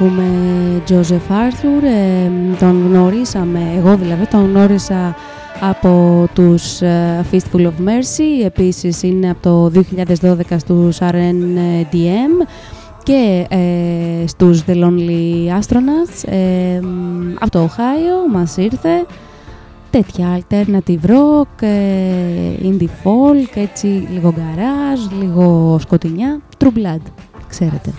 Ακούμε 0.00 0.24
Joseph 0.88 1.32
Arthur, 1.32 1.82
ε, 1.82 2.56
τον 2.58 2.86
γνωρίσαμε, 2.86 3.60
εγώ 3.76 3.96
δηλαδή 3.96 4.26
τον 4.26 4.44
γνώρισα 4.44 5.16
από 5.60 6.26
τους 6.34 6.80
ε, 6.80 7.24
Fistful 7.32 7.60
of 7.60 7.86
Mercy, 7.86 8.44
επίσης 8.44 9.02
είναι 9.02 9.30
από 9.30 9.40
το 9.42 9.82
2012 10.20 10.40
στους 10.56 10.98
RNDM 11.00 12.46
και 13.02 13.46
ε, 13.48 14.26
στους 14.26 14.62
The 14.66 14.74
Lonely 14.74 15.58
Astronauts 15.60 16.28
ε, 16.28 16.80
μ, 16.80 17.34
από 17.40 17.50
το 17.50 17.64
Ohio 17.64 18.32
μας 18.32 18.56
ήρθε 18.56 19.06
τέτοια 19.90 20.40
alternative 20.40 21.10
rock, 21.10 21.62
ε, 21.62 21.68
indie 22.62 22.88
folk, 23.04 23.54
έτσι 23.54 23.86
λίγο 23.86 24.34
garage, 24.36 25.22
λίγο 25.22 25.78
σκοτεινιά, 25.80 26.40
True 26.58 26.78
Blood, 26.78 27.02
ξέρετε. 27.48 27.92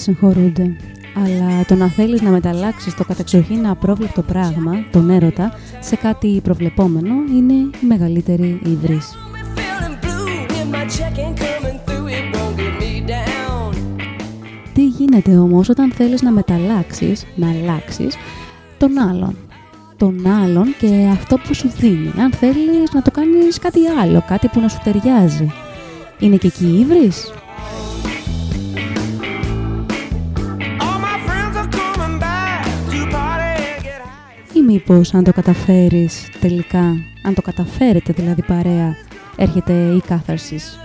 Συγχωρούνται. 0.00 0.76
Αλλά 1.16 1.64
το 1.68 1.74
να 1.74 1.86
θέλεις 1.86 2.22
να 2.22 2.30
μεταλλάξεις 2.30 2.94
το 2.94 3.04
κατεξοχήν 3.04 3.66
απρόβλεπτο 3.66 4.22
πράγμα, 4.22 4.72
τον 4.90 5.10
έρωτα, 5.10 5.52
σε 5.80 5.96
κάτι 5.96 6.40
προβλεπόμενο 6.42 7.14
είναι 7.36 7.52
η 7.52 7.86
μεγαλύτερη 7.88 8.60
ύβρις. 8.64 9.14
Feeling 9.56 10.04
blue 10.04 10.50
in 10.60 10.74
my 10.74 10.84
check 10.96 11.16
ain't 11.18 11.38
coming 11.38 11.78
through, 11.86 12.06
it 12.18 12.36
won't 12.36 12.56
get 12.60 12.74
me 12.82 13.10
down. 13.10 13.76
Τι 14.74 14.86
γίνεται 14.86 15.36
όμως 15.36 15.68
όταν 15.68 15.92
θέλεις 15.92 16.22
να 16.22 16.30
μεταλλάξεις, 16.30 17.26
να 17.34 17.48
αλλάξεις 17.50 18.16
τον 18.78 18.98
άλλον; 18.98 19.36
Τον 19.96 20.26
άλλον 20.26 20.74
και 20.78 21.08
αυτό 21.12 21.36
που 21.36 21.54
σου 21.54 21.70
δίνει. 21.78 22.12
Αν 22.18 22.32
θέλεις 22.32 22.92
να 22.92 23.02
το 23.02 23.10
κάνεις 23.10 23.58
κάτι 23.58 23.80
άλλο, 24.02 24.24
κάτι 24.28 24.48
που 24.48 24.60
να 24.60 24.68
σου 24.68 24.78
ταιριάζει. 24.84 25.52
Είναι 26.18 26.36
και 26.36 26.46
εκεί 26.46 26.66
η 26.66 26.78
ύβρις; 26.78 27.32
Μήπως 34.70 35.14
αν 35.14 35.24
το 35.24 35.32
καταφέρεις 35.32 36.28
τελικά, 36.40 36.96
αν 37.22 37.34
το 37.34 37.42
καταφέρετε 37.42 38.12
δηλαδή 38.12 38.42
παρέα, 38.42 38.96
έρχεται 39.36 39.72
η 39.72 40.00
κάθαρσης. 40.06 40.78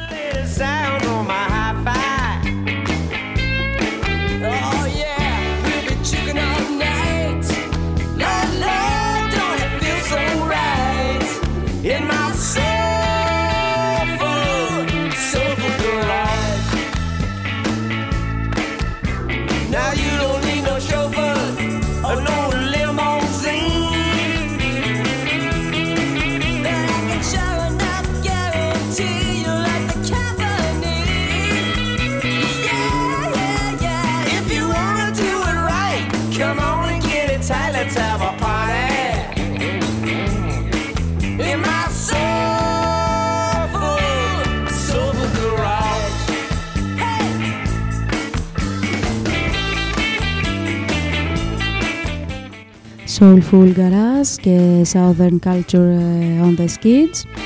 Soulful 53.25 53.73
Garage 53.77 54.41
και 54.41 54.83
Southern 54.93 55.39
Culture 55.49 55.99
ε, 55.99 56.43
on 56.43 56.55
the 56.57 56.67
Skids. 56.67 57.44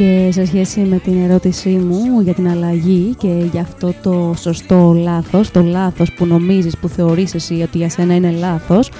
Και 0.00 0.28
σε 0.32 0.44
σχέση 0.44 0.80
με 0.80 0.98
την 0.98 1.24
ερώτησή 1.24 1.68
μου 1.68 2.20
για 2.20 2.34
την 2.34 2.48
αλλαγή 2.48 3.14
και 3.18 3.48
για 3.52 3.60
αυτό 3.60 3.94
το 4.02 4.34
σωστό 4.36 4.92
λάθος, 4.92 5.50
το 5.50 5.62
λάθος 5.62 6.12
που 6.12 6.26
νομίζεις, 6.26 6.76
που 6.76 6.88
θεωρείς 6.88 7.34
εσύ 7.34 7.62
ότι 7.62 7.78
για 7.78 7.88
σένα 7.88 8.14
είναι 8.14 8.30
λάθος 8.30 8.90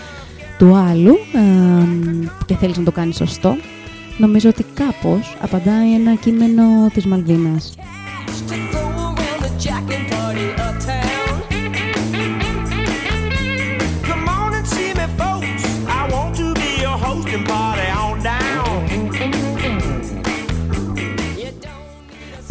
του 0.59 0.75
άλλου 0.75 1.17
εμ, 1.35 2.27
και 2.47 2.55
θέλεις 2.55 2.79
να 2.79 2.85
το 2.85 2.93
κάνεις 2.93 3.17
σωστό, 3.17 3.57
νομίζω 4.19 4.49
ότι 4.49 4.65
κάπως 4.75 5.37
απαντάει 5.41 5.95
ένα 5.95 6.15
κείμενο 6.15 6.63
της 6.93 7.07
Μαλβίνας. 7.07 7.75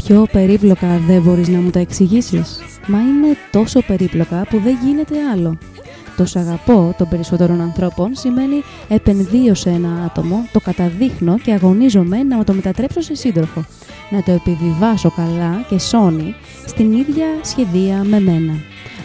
Πιο 0.09 0.27
περίπλοκα 0.31 1.01
δεν 1.07 1.21
μπορείς 1.21 1.47
να 1.47 1.59
μου 1.59 1.69
τα 1.69 1.79
εξηγήσεις. 1.79 2.59
Μα 2.87 2.97
είναι 2.99 3.37
τόσο 3.51 3.81
περίπλοκα 3.81 4.45
που 4.49 4.59
δεν 4.59 4.77
γίνεται 4.83 5.15
άλλο. 5.33 5.57
Το 6.17 6.25
«σ' 6.25 6.35
αγαπώ» 6.35 6.95
των 6.97 7.09
περισσότερων 7.09 7.61
ανθρώπων 7.61 8.15
σημαίνει 8.15 8.63
επενδύω 8.87 9.53
σε 9.53 9.69
ένα 9.69 10.03
άτομο, 10.05 10.47
το 10.51 10.59
καταδείχνω 10.59 11.37
και 11.37 11.53
αγωνίζομαι 11.53 12.23
να 12.23 12.43
το 12.43 12.53
μετατρέψω 12.53 13.01
σε 13.01 13.15
σύντροφο. 13.15 13.65
Να 14.09 14.23
το 14.23 14.31
επιβιβάσω 14.31 15.11
καλά 15.15 15.65
και 15.69 15.79
σώνει 15.79 16.35
στην 16.65 16.91
ίδια 16.91 17.25
σχεδία 17.41 18.03
με 18.03 18.19
μένα. 18.19 18.53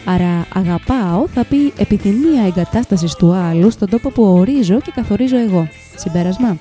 Άρα 0.05 0.47
αγαπάω 0.55 1.27
θα 1.29 1.45
πει 1.45 1.73
επιθυμία 1.77 2.47
εγκατάστασης 2.47 3.15
του 3.15 3.33
άλλου 3.33 3.71
στον 3.71 3.89
τόπο 3.89 4.11
που 4.11 4.23
ορίζω 4.23 4.81
και 4.81 4.93
καθορίζω 4.95 5.39
εγώ. 5.39 5.69
Συμπέρασμα. 5.97 6.59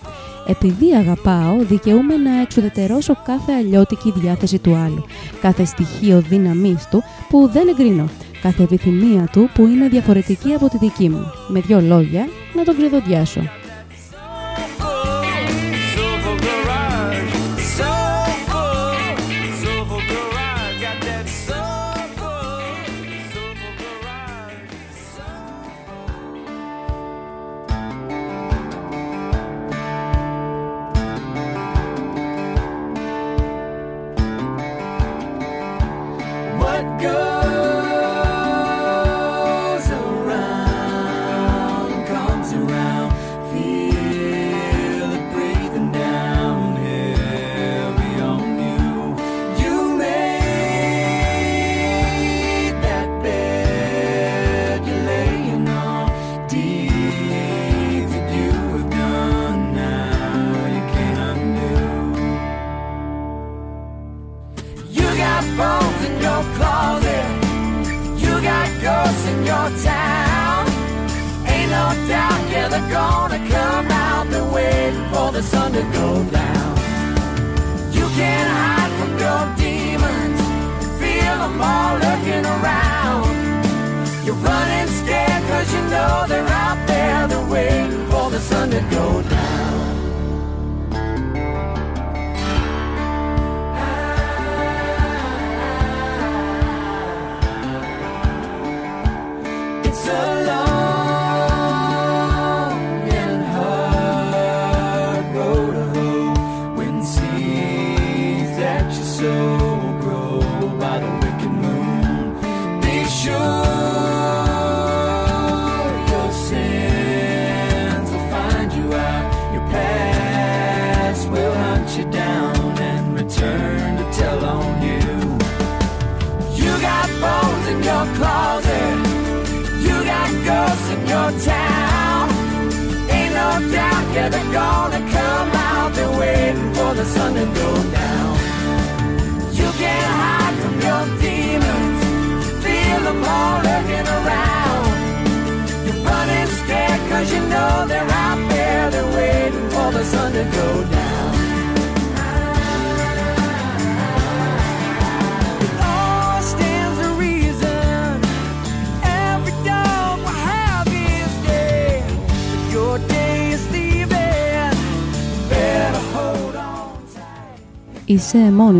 Επειδή 0.47 0.93
αγαπάω, 0.95 1.57
δικαιούμαι 1.59 2.17
να 2.17 2.41
εξουδετερώσω 2.41 3.15
κάθε 3.25 3.51
αλλιώτικη 3.51 4.13
διάθεση 4.15 4.59
του 4.59 4.75
άλλου, 4.75 5.05
κάθε 5.41 5.65
στοιχείο 5.65 6.21
δύναμής 6.21 6.87
του 6.91 7.03
που 7.29 7.49
δεν 7.51 7.67
εγκρίνω, 7.67 8.09
κάθε 8.41 8.63
επιθυμία 8.63 9.27
του 9.31 9.49
που 9.53 9.67
είναι 9.67 9.87
διαφορετική 9.87 10.53
από 10.53 10.69
τη 10.69 10.77
δική 10.77 11.09
μου. 11.09 11.31
Με 11.47 11.59
δύο 11.59 11.81
λόγια, 11.81 12.27
να 12.55 12.63
τον 12.63 12.77
ξεδοντιάσω. 12.77 13.41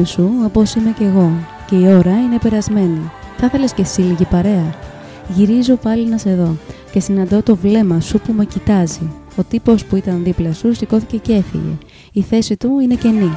Μόνη 0.04 0.06
σου 0.06 0.46
όπως 0.46 0.76
είμαι 0.76 0.94
κι 0.98 1.04
εγώ 1.04 1.32
και 1.66 1.76
η 1.76 1.94
ώρα 1.94 2.12
είναι 2.12 2.38
περασμένη. 2.42 3.12
Θα 3.38 3.46
ήθελες 3.46 3.74
και 3.74 3.82
εσύ 3.82 4.02
λίγη 4.02 4.26
παρέα; 4.26 4.76
Γυρίζω 5.28 5.76
πάλι 5.76 6.08
να 6.08 6.18
σε 6.18 6.36
δω 6.36 6.58
και 6.92 7.00
συναντώ 7.00 7.42
το 7.42 7.56
βλέμμα 7.56 8.00
σου 8.00 8.20
που 8.20 8.34
με 8.34 8.46
κοιτάζει. 8.46 9.12
Ο 9.36 9.44
τύπος 9.44 9.86
που 9.86 9.96
ήταν 9.96 10.24
δίπλα 10.24 10.54
σου 10.54 10.76
σηκώθηκε 10.76 11.18
και 11.18 11.34
έφυγε. 11.34 11.78
Η 12.12 12.22
θέση 12.22 12.58
του 12.58 12.80
είναι 12.80 12.96
κενή 12.96 13.34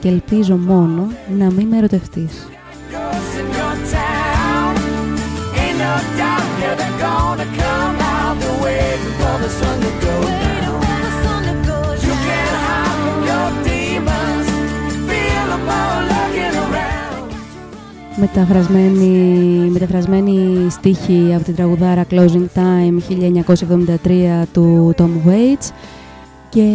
και 0.00 0.08
ελπίζω 0.08 0.56
μόνο 0.56 1.06
να 1.38 1.50
μην 1.50 1.66
με 1.66 1.76
ερωτευτείς. 1.76 2.48
Ghosts 2.92 3.34
in 3.40 3.48
your 3.58 3.76
town. 3.96 4.72
Ain't 5.62 5.78
no 5.84 5.94
doubt, 6.20 6.48
yeah, 6.62 6.74
they're 6.80 7.00
gonna 7.06 7.48
come 7.62 7.96
out. 8.16 8.34
They're 8.40 8.60
waiting 8.66 9.14
for 9.20 9.34
the 9.42 9.50
sun 9.58 9.76
to 9.84 9.90
go 10.04 10.05
Μεταφρασμένη, 18.18 19.08
μεταφρασμένη 19.70 20.66
στίχη 20.70 21.34
από 21.34 21.44
την 21.44 21.54
τραγουδάρα 21.54 22.04
Closing 22.10 22.46
Time 22.54 22.98
1973 24.04 24.42
του 24.52 24.94
Tom 24.96 25.10
Waits. 25.26 25.70
Και 26.48 26.68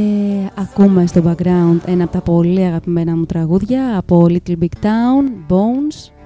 ακούμε 0.55 1.05
στο 1.05 1.21
background 1.25 1.77
ένα 1.85 2.03
από 2.03 2.11
τα 2.11 2.21
πολύ 2.21 2.65
αγαπημένα 2.65 3.15
μου 3.15 3.25
τραγούδια 3.25 3.97
από 3.97 4.25
Little 4.29 4.55
Big 4.61 4.85
Town, 4.85 5.53
Bones 5.53 6.20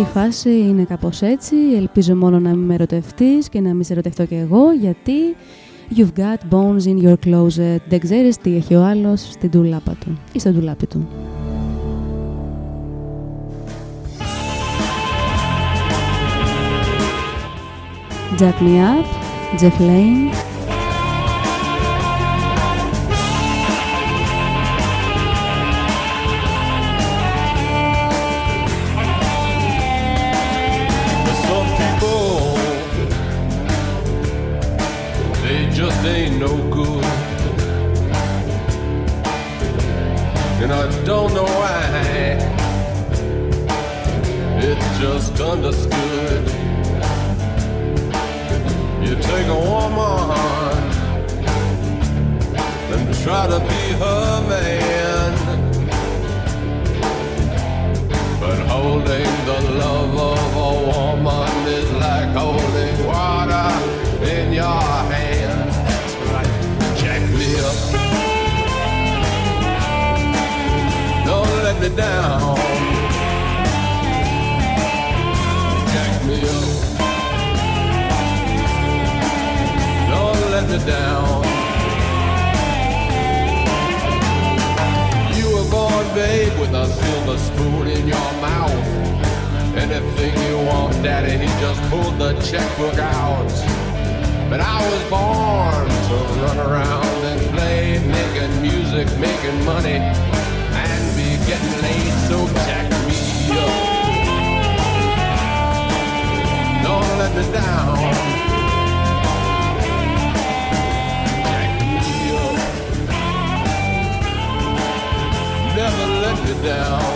η 0.00 0.04
φάση 0.04 0.50
είναι 0.50 0.84
κάπως 0.84 1.22
έτσι, 1.22 1.56
ελπίζω 1.76 2.16
μόνο 2.16 2.38
να 2.38 2.50
μην 2.50 2.64
με 2.66 2.74
ερωτευτείς 2.74 3.48
και 3.48 3.60
να 3.60 3.74
μην 3.74 3.84
σε 3.84 3.92
ερωτευτώ 3.92 4.24
και 4.24 4.36
εγώ 4.36 4.72
γιατί 4.80 5.36
You've 5.96 6.18
got 6.18 6.38
bones 6.50 6.86
in 6.86 6.98
your 7.04 7.16
closet. 7.26 7.80
Δεν 7.88 8.00
ξέρεις 8.00 8.36
τι 8.36 8.56
έχει 8.56 8.74
ο 8.74 8.82
άλλος 8.82 9.20
στην 9.20 9.50
τουλάπα 9.50 9.96
του 10.04 10.18
ή 10.32 10.38
στο 10.38 10.50
ντουλάπι 10.50 10.86
του. 10.86 11.08
Jack 18.38 18.58
Me 18.60 18.76
Up, 18.92 19.06
Jeff 19.60 19.78
Lane. 19.80 20.53
I 40.84 41.04
don't 41.06 41.32
know 41.32 41.44
why. 41.44 42.36
It's 44.68 44.98
just 44.98 45.40
understood. 45.40 46.44
You 49.02 49.14
take 49.16 49.46
a 49.46 49.60
woman 49.70 50.28
and 52.92 53.14
try 53.24 53.46
to 53.46 53.60
be 53.60 53.82
her 54.02 54.46
man. 54.50 55.32
But 58.38 58.58
holding 58.68 59.32
the 59.48 59.60
love 59.82 60.14
of 60.32 60.54
a 60.54 60.72
woman 60.92 61.66
is 61.66 61.90
like 61.92 62.28
holding 62.36 63.06
water 63.06 63.70
in 64.22 64.52
your 64.52 65.03
me 71.94 72.02
down. 72.02 72.56
Jack 75.92 76.24
me 76.26 76.40
up. 76.42 76.68
Don't 80.10 80.50
let 80.50 80.68
me 80.68 80.78
down. 80.86 81.44
You 85.36 85.46
were 85.54 85.70
born, 85.70 86.06
babe, 86.14 86.58
with 86.58 86.74
a 86.74 86.86
silver 86.86 87.38
spoon 87.38 87.86
in 87.86 88.08
your 88.08 88.32
mouth. 88.40 88.86
Anything 89.76 90.34
you 90.48 90.56
want, 90.66 90.94
daddy, 91.02 91.36
he 91.38 91.46
just 91.60 91.80
pulled 91.90 92.18
the 92.18 92.32
checkbook 92.40 92.98
out. 92.98 93.48
But 94.50 94.60
I 94.60 94.78
was 94.90 95.02
born 95.10 95.88
to 96.08 96.16
run 96.42 96.58
around 96.58 97.24
and 97.24 97.40
play, 97.54 97.98
making 97.98 98.62
music, 98.62 99.06
making 99.18 99.64
money, 99.64 99.98
getting 101.46 101.82
laid, 101.82 102.12
so 102.28 102.46
jack 102.66 102.90
me 103.06 103.16
up. 103.50 103.68
Don't 106.82 107.18
let 107.18 107.32
me 107.36 107.52
down. 107.52 108.34
Never 115.76 116.06
let 116.24 116.38
me 116.44 116.54
down. 116.62 117.14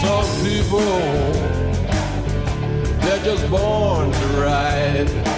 Some 0.00 0.28
people, 0.44 0.92
they're 3.00 3.24
just 3.24 3.50
born 3.50 4.12
to 4.12 4.26
ride. 4.40 5.37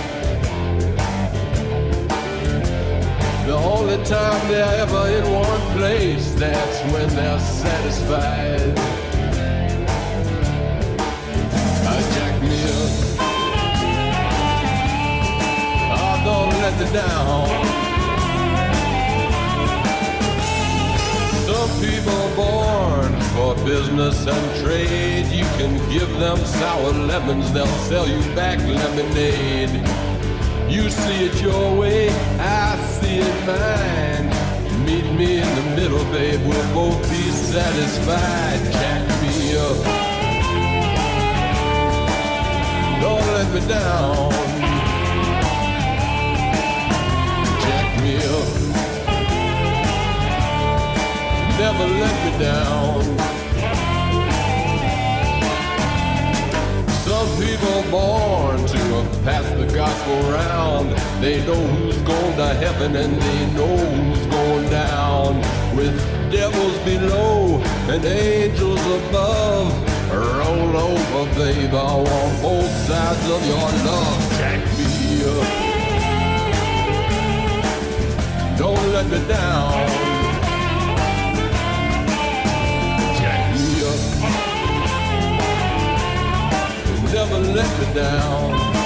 The 3.51 3.57
only 3.57 3.96
time 4.05 4.46
they're 4.46 4.80
ever 4.80 5.09
in 5.09 5.24
one 5.32 5.61
place, 5.76 6.32
that's 6.34 6.80
when 6.92 7.09
they're 7.16 7.40
satisfied. 7.40 8.78
Uh, 11.84 12.01
jack 12.14 12.34
up. 12.36 12.92
Oh, 15.98 16.14
don't 16.24 16.55
let 16.62 16.74
me 16.78 16.86
down. 16.92 17.48
Some 21.48 21.72
people 21.80 22.24
born 22.36 23.11
for 23.34 23.57
business 23.66 24.28
and 24.28 24.64
trade. 24.64 25.26
You 25.26 25.46
can 25.59 25.74
give 25.90 26.11
them 26.20 26.38
sour 26.38 26.92
lemons, 26.92 27.53
they'll 27.53 27.66
sell 27.88 28.07
you 28.09 28.20
back 28.36 28.61
lemonade. 28.61 29.84
You 30.70 30.88
see 30.88 31.24
it 31.24 31.42
your 31.42 31.76
way, 31.76 32.11
I 32.38 32.69
be 33.11 33.18
in 33.18 33.46
mine. 33.46 34.28
Meet 34.84 35.06
me 35.18 35.38
in 35.42 35.50
the 35.58 35.66
middle, 35.76 36.04
babe. 36.12 36.40
We'll 36.46 36.74
both 36.74 37.02
be 37.11 37.22
satisfied. 37.52 38.61
Jack 38.78 39.02
me 39.22 39.34
up. 39.66 39.78
Don't 43.02 43.26
let 43.36 43.48
me 43.54 43.61
down. 43.78 44.30
Jack 47.64 47.88
me 48.02 48.14
up. 48.38 48.50
Never 51.62 51.86
let 52.02 52.16
me 52.24 52.32
down. 52.48 53.02
Some 57.06 57.28
people 57.42 57.78
born 57.90 58.59
pass 59.24 59.44
the 59.50 59.66
gospel 59.74 60.20
round. 60.30 60.90
They 61.22 61.44
know 61.46 61.54
who's 61.54 61.96
going 61.98 62.36
to 62.36 62.54
heaven 62.54 62.96
and 62.96 63.20
they 63.20 63.46
know 63.54 63.76
who's 63.76 64.26
going 64.26 64.68
down. 64.70 65.42
With 65.76 65.96
devils 66.30 66.78
below 66.84 67.60
and 67.88 68.04
angels 68.04 68.80
above. 68.80 69.72
Roll 70.10 70.76
over, 70.76 71.24
babe. 71.34 71.74
I 71.74 71.94
want 71.94 72.42
both 72.42 72.70
sides 72.86 73.30
of 73.30 73.46
your 73.46 73.70
love. 73.86 74.32
Jack 74.38 74.60
me 74.78 75.22
up. 75.24 75.46
Don't 78.58 78.86
let 78.92 79.06
me 79.06 79.18
down. 79.28 79.86
Jack 83.18 83.54
me 83.54 83.64
up. 83.90 84.00
Never 87.12 87.38
let 87.38 87.70
me 87.78 87.86
down. 87.94 88.80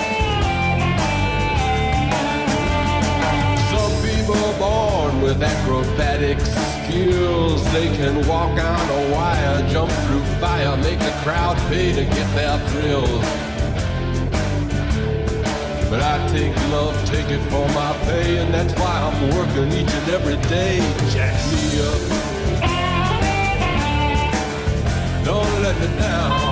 People 4.26 4.52
born 4.58 5.20
with 5.20 5.42
acrobatic 5.42 6.40
skills. 6.40 7.62
They 7.72 7.94
can 7.94 8.26
walk 8.26 8.58
on 8.58 8.90
a 8.90 9.12
wire, 9.12 9.68
jump 9.68 9.90
through 10.06 10.24
fire, 10.40 10.76
make 10.78 10.98
the 10.98 11.12
crowd 11.22 11.58
pay 11.68 11.92
to 11.92 12.04
get 12.04 12.34
their 12.34 12.58
thrills. 12.68 13.24
But 15.90 16.00
I 16.02 16.26
take 16.28 16.56
love, 16.70 16.96
take 17.04 17.28
it 17.30 17.42
for 17.50 17.68
my 17.74 17.92
pay, 18.04 18.38
and 18.38 18.52
that's 18.52 18.72
why 18.80 18.94
I'm 19.06 19.36
working 19.36 19.70
each 19.72 19.92
and 19.92 20.08
every 20.10 20.36
day. 20.48 20.78
Jack 21.10 21.34
me 21.52 21.80
up. 21.90 22.00
Don't 25.24 25.62
let 25.62 25.78
me 25.80 25.98
down. 25.98 26.43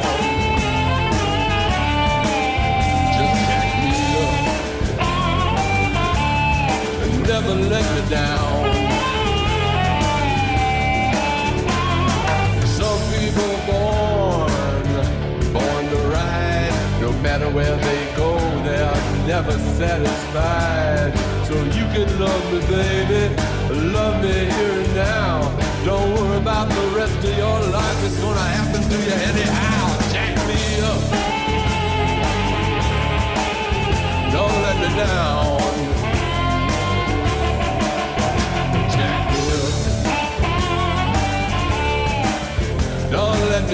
Never 7.32 7.54
let 7.54 7.86
me 7.94 8.02
down. 8.10 8.62
Some 12.78 13.00
people 13.16 13.52
born, 13.70 14.82
born 15.56 15.84
to 15.92 15.98
ride. 16.12 16.76
No 17.00 17.10
matter 17.24 17.48
where 17.48 17.76
they 17.88 18.00
go, 18.16 18.30
they're 18.66 19.00
never 19.26 19.56
satisfied. 19.80 21.12
So 21.48 21.54
you 21.78 21.86
can 21.94 22.08
love 22.20 22.44
me, 22.52 22.60
baby. 22.76 23.22
Love 23.96 24.22
me 24.22 24.36
here 24.54 24.76
and 24.84 24.94
now. 24.94 25.34
Don't 25.86 26.12
worry 26.14 26.36
about 26.36 26.68
the 26.68 26.86
rest 26.98 27.16
of 27.28 27.34
your 27.44 27.58
life. 27.78 27.98
It's 28.06 28.18
gonna 28.20 28.48
happen 28.58 28.82
to 28.90 28.96
you 29.06 29.16
anyhow. 29.30 29.84
Jack 30.12 30.34
me 30.48 30.60
up. 30.92 31.02
Don't 34.34 34.56
let 34.66 34.76
me 34.82 34.88
down. 35.00 35.71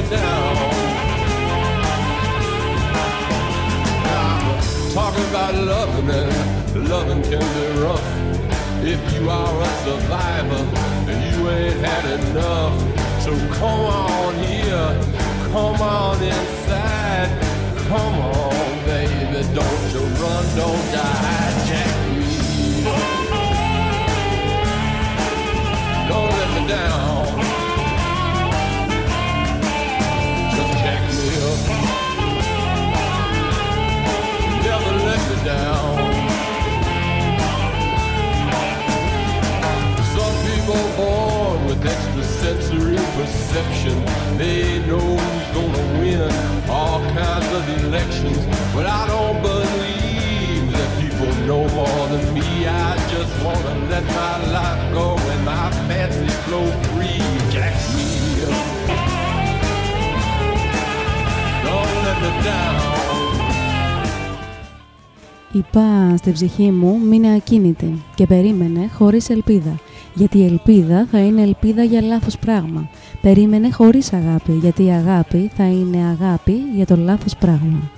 Me 0.02 0.10
down. 0.10 0.56
Talking 4.92 5.24
about 5.30 5.54
loving 5.54 6.10
and 6.10 6.88
loving 6.88 7.22
can 7.22 7.40
be 7.54 7.80
rough. 7.80 8.06
If 8.82 9.00
you 9.14 9.28
are 9.30 9.62
a 9.62 9.70
survivor 9.84 10.64
and 11.10 11.18
you 11.28 11.48
ain't 11.50 11.80
had 11.84 12.04
enough, 12.20 12.74
so 13.22 13.30
come 13.58 13.80
on 13.80 14.34
here, 14.44 14.90
come 15.52 15.80
on 15.80 16.22
inside, 16.22 17.30
come 17.88 18.14
on, 18.20 18.84
baby, 18.86 19.42
don't 19.54 19.82
you 19.92 20.04
run, 20.22 20.44
don't 20.56 20.84
die, 20.92 21.52
jack 21.68 21.94
me. 22.10 22.28
Don't 26.08 26.30
let 26.30 26.62
me 26.62 26.68
down. 26.68 27.07
They 44.48 44.78
know 44.88 45.08
who's 45.22 45.48
gonna 45.58 45.86
win 46.00 46.32
all 46.76 47.00
kinds 47.20 47.50
of 47.58 47.62
elections. 47.84 48.40
But 48.74 48.86
I 49.00 49.02
don't 49.12 49.38
believe 49.50 50.64
that 50.76 50.90
people 51.02 51.30
know 51.48 51.62
more 51.80 52.04
than 52.12 52.24
me. 52.36 52.48
I 52.86 52.90
just 53.14 53.32
wanna 53.44 53.74
let 53.92 54.04
my 54.20 54.36
life 54.56 54.82
go 54.98 55.06
and 55.32 55.42
my 55.52 55.66
fancy 55.88 56.30
flow 56.44 56.66
free. 56.88 57.22
Jack 57.54 57.74
me 57.94 58.08
up. 58.48 58.66
Don't 61.66 61.94
let 62.06 62.18
me 62.24 62.30
down. 62.48 62.88
Είπα 65.52 66.16
στην 66.16 66.32
ψυχή 66.32 66.70
μου 66.70 66.98
μείνε 66.98 67.34
ακίνητη 67.34 68.02
και 68.14 68.26
περίμενε 68.26 68.90
χωρίς 68.98 69.30
ελπίδα. 69.30 69.78
Γιατί 70.14 70.38
η 70.38 70.44
ελπίδα 70.44 71.06
θα 71.10 71.18
είναι 71.18 71.42
ελπίδα 71.42 71.82
για 71.82 72.00
λάθος 72.02 72.38
πράγμα. 72.38 72.88
Περίμενε 73.20 73.70
χωρίς 73.70 74.12
αγάπη, 74.12 74.52
γιατί 74.52 74.84
η 74.84 74.90
αγάπη 74.90 75.50
θα 75.56 75.64
είναι 75.64 76.16
αγάπη 76.20 76.52
για 76.74 76.86
το 76.86 76.96
λάθος 76.96 77.36
πράγμα. 77.36 77.90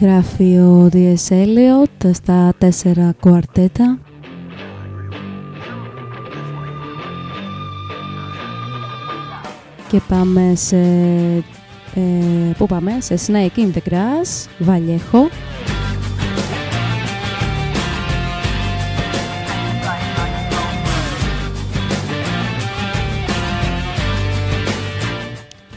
Γράφει 0.00 0.58
ο 0.58 0.88
D.S. 0.92 1.28
Eliot 1.28 2.10
στα 2.12 2.54
τέσσερα 2.58 3.14
κουαρτέτα. 3.20 3.98
Και 9.88 10.00
πάμε 10.08 10.52
σε... 10.54 10.76
Ε, 11.94 12.52
πού 12.58 12.66
πάμε; 12.66 12.96
Σε 13.00 13.18
Snake 13.26 13.58
in 13.58 13.76
the 13.76 13.92
Grass, 13.92 14.48
Βαλιέχο. 14.58 15.28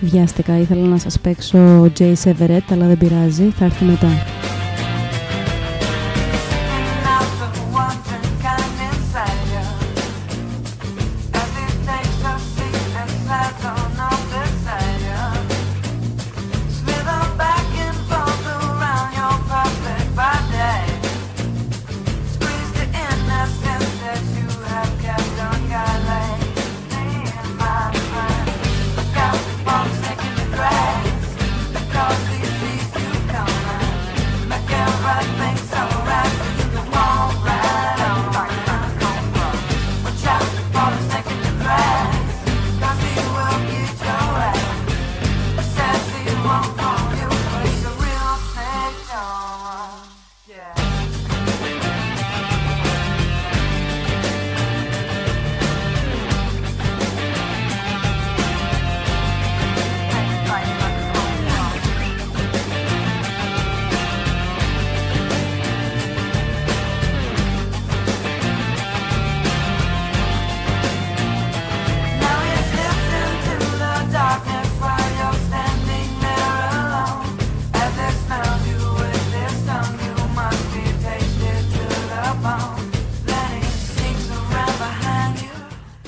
Βιάστηκα, 0.02 0.58
ήθελα 0.58 0.88
να 0.88 0.98
σας 0.98 1.20
παίξω 1.20 1.92
Jay 2.00 2.14
Severett, 2.24 2.72
αλλά 2.72 2.88
δεν 2.88 2.98
πειράζει, 2.98 3.44
θα 3.44 3.66
έρθει 3.66 3.86
μετά. 3.86 4.41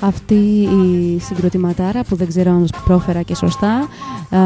Αυτή 0.06 0.34
η 0.34 1.20
συγκροτηματάρα 1.20 2.04
που 2.04 2.16
δεν 2.16 2.28
ξέρω 2.28 2.52
αν 2.52 2.68
πρόφερα 2.86 3.22
και 3.22 3.36
σωστά 3.36 3.88
α, 4.30 4.40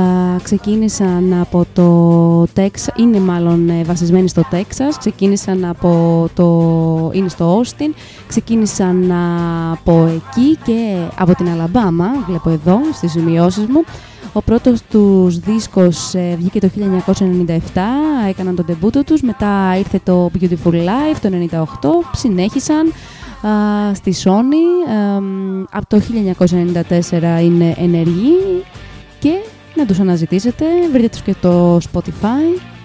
ξεκίνησαν 0.43 1.33
από 1.33 1.65
το 1.73 2.53
Τέξα, 2.53 2.93
είναι 2.97 3.19
μάλλον 3.19 3.69
ε, 3.69 3.83
βασισμένοι 3.83 4.29
στο 4.29 4.41
Τέξας, 4.49 4.97
ξεκίνησαν 4.97 5.65
από 5.65 6.29
το, 6.33 7.11
είναι 7.13 7.29
στο 7.29 7.57
Όστιν, 7.57 7.93
ξεκίνησαν 8.27 9.11
από 9.71 10.09
εκεί 10.15 10.57
και 10.65 10.97
από 11.15 11.35
την 11.35 11.49
Αλαμπάμα, 11.49 12.07
βλέπω 12.27 12.49
εδώ 12.49 12.79
στις 12.93 13.11
σημειώσεις 13.11 13.65
μου. 13.65 13.83
Ο 14.33 14.41
πρώτος 14.41 14.81
τους 14.89 15.39
δίσκος 15.39 16.13
ε, 16.13 16.35
βγήκε 16.37 16.59
το 16.59 16.69
1997, 17.07 17.59
έκαναν 18.29 18.55
τον 18.55 18.65
τεμπούτο 18.65 19.03
τους, 19.03 19.21
μετά 19.21 19.77
ήρθε 19.77 19.99
το 20.03 20.29
Beautiful 20.39 20.73
Life 20.73 21.17
το 21.21 21.29
1998, 22.11 22.17
συνέχισαν 22.17 22.87
α, 22.87 22.93
στη 23.93 24.13
Sony, 24.23 24.91
εμ, 24.91 25.63
από 25.71 25.87
το 25.87 26.01
1994 26.01 27.41
είναι 27.41 27.75
ενεργοί 27.77 28.63
και 29.19 29.33
να 29.75 29.85
τους 29.85 29.99
αναζητήσετε, 29.99 30.65
βρείτε 30.91 31.07
τους 31.07 31.21
και 31.21 31.35
το 31.41 31.75
Spotify. 31.75 32.76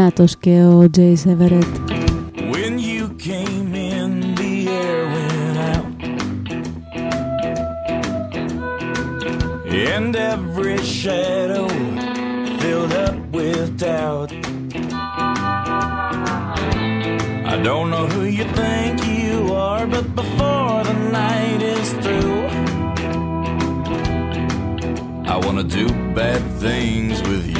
Νάτος 0.00 0.36
και 0.36 0.62
ο 0.62 0.88
Jay 0.96 1.14
Severett. 1.24 1.74
When 2.52 2.78
you 2.78 3.04
came 3.28 3.74
in, 3.94 4.10
the 4.40 4.54
air 4.82 5.02
went 5.14 5.58
out. 5.72 5.92
And 9.94 10.12
every 10.34 10.78
shadow 10.98 11.66
filled 12.60 12.94
up 13.06 13.16
with 13.36 13.68
doubt. 13.86 14.30
I 17.52 17.56
don't 17.66 17.88
know 17.94 18.06
who 18.14 18.22
you 18.38 18.46
think 18.60 18.94
you 19.20 19.36
are, 19.68 19.84
but 19.94 20.06
before 20.20 20.78
the 20.90 20.96
night 21.20 21.60
is 21.76 21.88
through, 22.02 22.40
I 25.32 25.36
wanna 25.44 25.66
do 25.80 25.86
bad 26.18 26.42
things 26.64 27.16
with 27.28 27.44
you. 27.56 27.59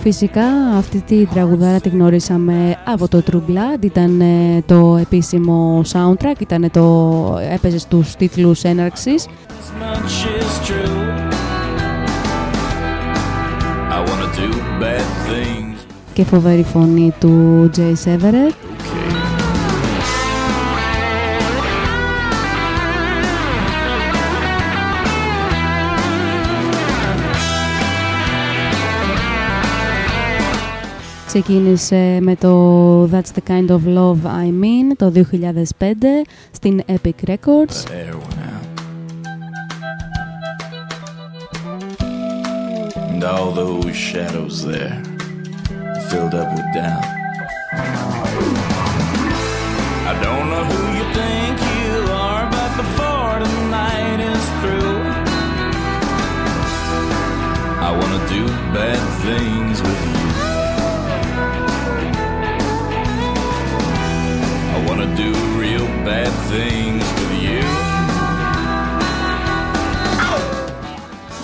Φυσικά 0.00 0.46
αυτή 0.76 1.00
τη 1.00 1.26
τραγουδάρα 1.26 1.80
τη 1.80 1.88
γνωρίσαμε 1.88 2.76
από 2.84 3.08
το 3.08 3.22
True 3.30 3.36
Blood, 3.36 3.84
ήταν 3.84 4.20
ε, 4.20 4.62
το 4.66 4.96
επίσημο 5.00 5.82
soundtrack, 5.92 6.40
ήταν 6.40 6.70
το, 6.72 7.38
έπαιζε 7.52 7.78
στους 7.78 8.14
τίτλους 8.16 8.62
έναρξης. 8.62 9.26
As 9.26 9.70
much 9.82 10.26
is 10.40 10.66
true. 10.66 11.28
I 13.90 13.98
wanna 14.08 14.28
do 14.36 14.48
bad 14.80 15.06
things. 15.28 15.86
και 16.12 16.24
φοβερή 16.24 16.62
φωνή 16.62 17.12
του 17.20 17.70
Jay 17.76 17.92
Severett. 18.04 18.77
Ξεκίνησε 31.37 32.19
με 32.21 32.35
το 32.35 33.03
That's 33.05 33.31
the 33.35 33.49
kind 33.49 33.69
of 33.69 33.79
love 33.85 34.25
I 34.25 34.49
mean 34.49 34.95
το 34.97 35.11
2005 35.79 35.85
στην 36.51 36.81
Epic 36.87 37.27
Records. 37.27 37.85
Air 37.91 38.15
went 38.21 38.39
out. 38.51 38.63
And 43.11 43.23
all 43.23 43.51
those 43.51 43.95
shadows 43.95 44.55
there 44.65 45.01
filled 46.09 46.35
up 46.41 46.49
with 46.55 46.69
doubt. 46.73 47.05
I 50.11 50.13
don't 50.25 50.47
know 50.51 50.65
who 50.71 50.81
you 50.99 51.05
think 51.19 51.55
you 51.77 51.93
are, 52.27 52.45
but 52.55 52.71
before 52.83 53.35
the 53.43 53.51
night 53.79 54.19
is 54.33 54.45
through, 54.59 54.99
I 57.87 57.89
wanna 57.99 58.21
do 58.35 58.43
bad 58.75 59.01
things 59.25 59.81
with 59.81 60.03
you. 60.11 60.26
Wanna 64.88 65.08
do 65.22 65.30
real 65.62 65.86
bad 66.06 66.32
things 66.50 67.04
with 67.18 67.34
you. 67.44 67.62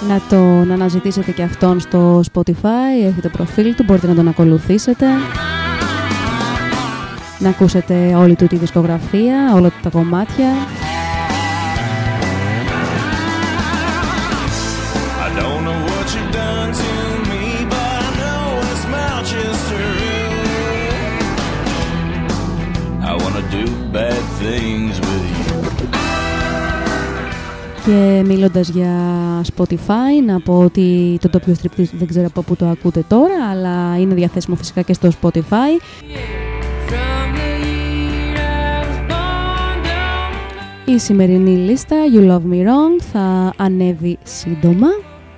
Να 0.09 0.21
τον 0.29 0.73
αναζητήσετε 0.73 1.31
και 1.31 1.43
αυτόν 1.43 1.81
στο 1.81 2.21
Spotify, 2.33 3.07
έχει 3.07 3.21
το 3.21 3.29
προφίλ 3.29 3.75
του, 3.75 3.85
μπορείτε 3.85 4.07
να 4.07 4.15
τον 4.15 4.29
ακολουθήσετε. 4.29 5.07
Να 7.39 7.49
ακούσετε 7.49 8.15
όλη 8.15 8.35
του 8.35 8.47
τη 8.47 8.57
δισκογραφία, 8.57 9.53
όλα 9.55 9.69
του 9.69 9.79
τα 9.83 9.91
κομμάτια. 9.91 10.49
Και 27.85 28.23
μιλώντας 28.27 28.69
για 28.69 28.97
Spotify, 29.57 30.25
να 30.27 30.41
πω 30.41 30.59
ότι 30.59 31.19
το 31.21 31.31
Tokyo 31.33 31.51
Strip 31.51 31.85
δεν 31.93 32.07
ξέρω 32.07 32.27
από 32.27 32.43
πού 32.43 32.57
το 32.57 32.67
ακούτε 32.67 33.05
τώρα, 33.09 33.49
αλλά 33.51 33.99
είναι 33.99 34.15
διαθέσιμο 34.15 34.57
φυσικά 34.57 34.83
και 34.83 34.93
στο 34.93 35.09
Spotify. 35.21 35.81
Η 40.87 40.99
σημερινή 40.99 41.51
λίστα 41.51 41.97
You 42.15 42.31
Love 42.31 42.53
Me 42.53 42.67
Wrong 42.67 43.03
θα 43.13 43.53
ανέβει 43.57 44.19
σύντομα. 44.23 44.89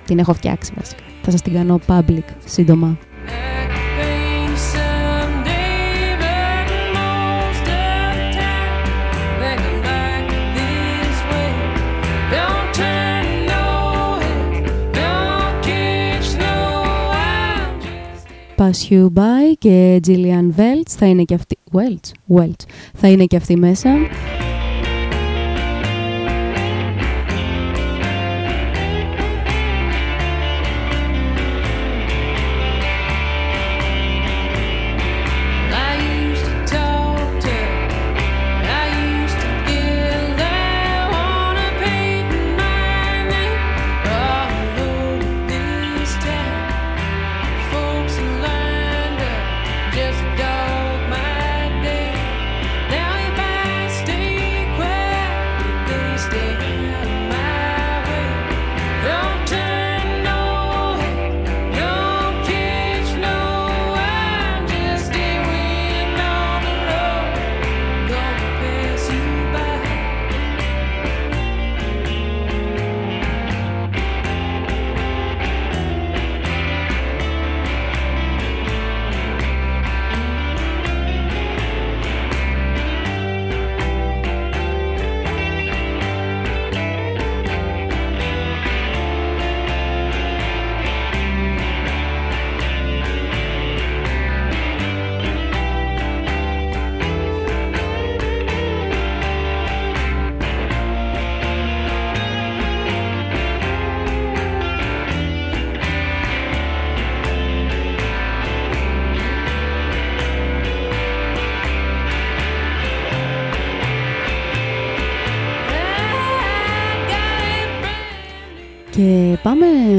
Την 0.05 0.19
έχω 0.19 0.33
φτιάξει 0.33 0.73
βασικά. 0.75 1.03
Θα 1.21 1.31
σας 1.31 1.41
την 1.41 1.53
κάνω 1.53 1.79
public 1.87 2.25
σύντομα. 2.45 2.97
Pass 18.57 18.89
You 18.89 19.07
By 19.13 19.53
και 19.59 19.99
Gillian 20.07 20.59
Welch 20.59 20.87
θα 20.87 21.05
είναι 21.05 21.23
και 21.23 21.33
αυτή... 21.33 21.57
Welch? 21.73 22.35
Welch. 22.37 22.65
Θα 22.93 23.07
είναι 23.07 23.25
και 23.25 23.35
αυτή 23.35 23.57
μέσα. 23.57 23.89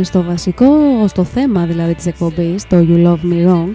Στο 0.04 0.22
βασικό, 0.22 0.68
στο 1.06 1.24
θέμα 1.24 1.66
δηλαδή 1.66 1.94
της 1.94 2.06
εκπομπής, 2.06 2.66
το 2.66 2.76
You 2.76 3.06
Love 3.06 3.32
Me 3.32 3.48
Wrong. 3.48 3.72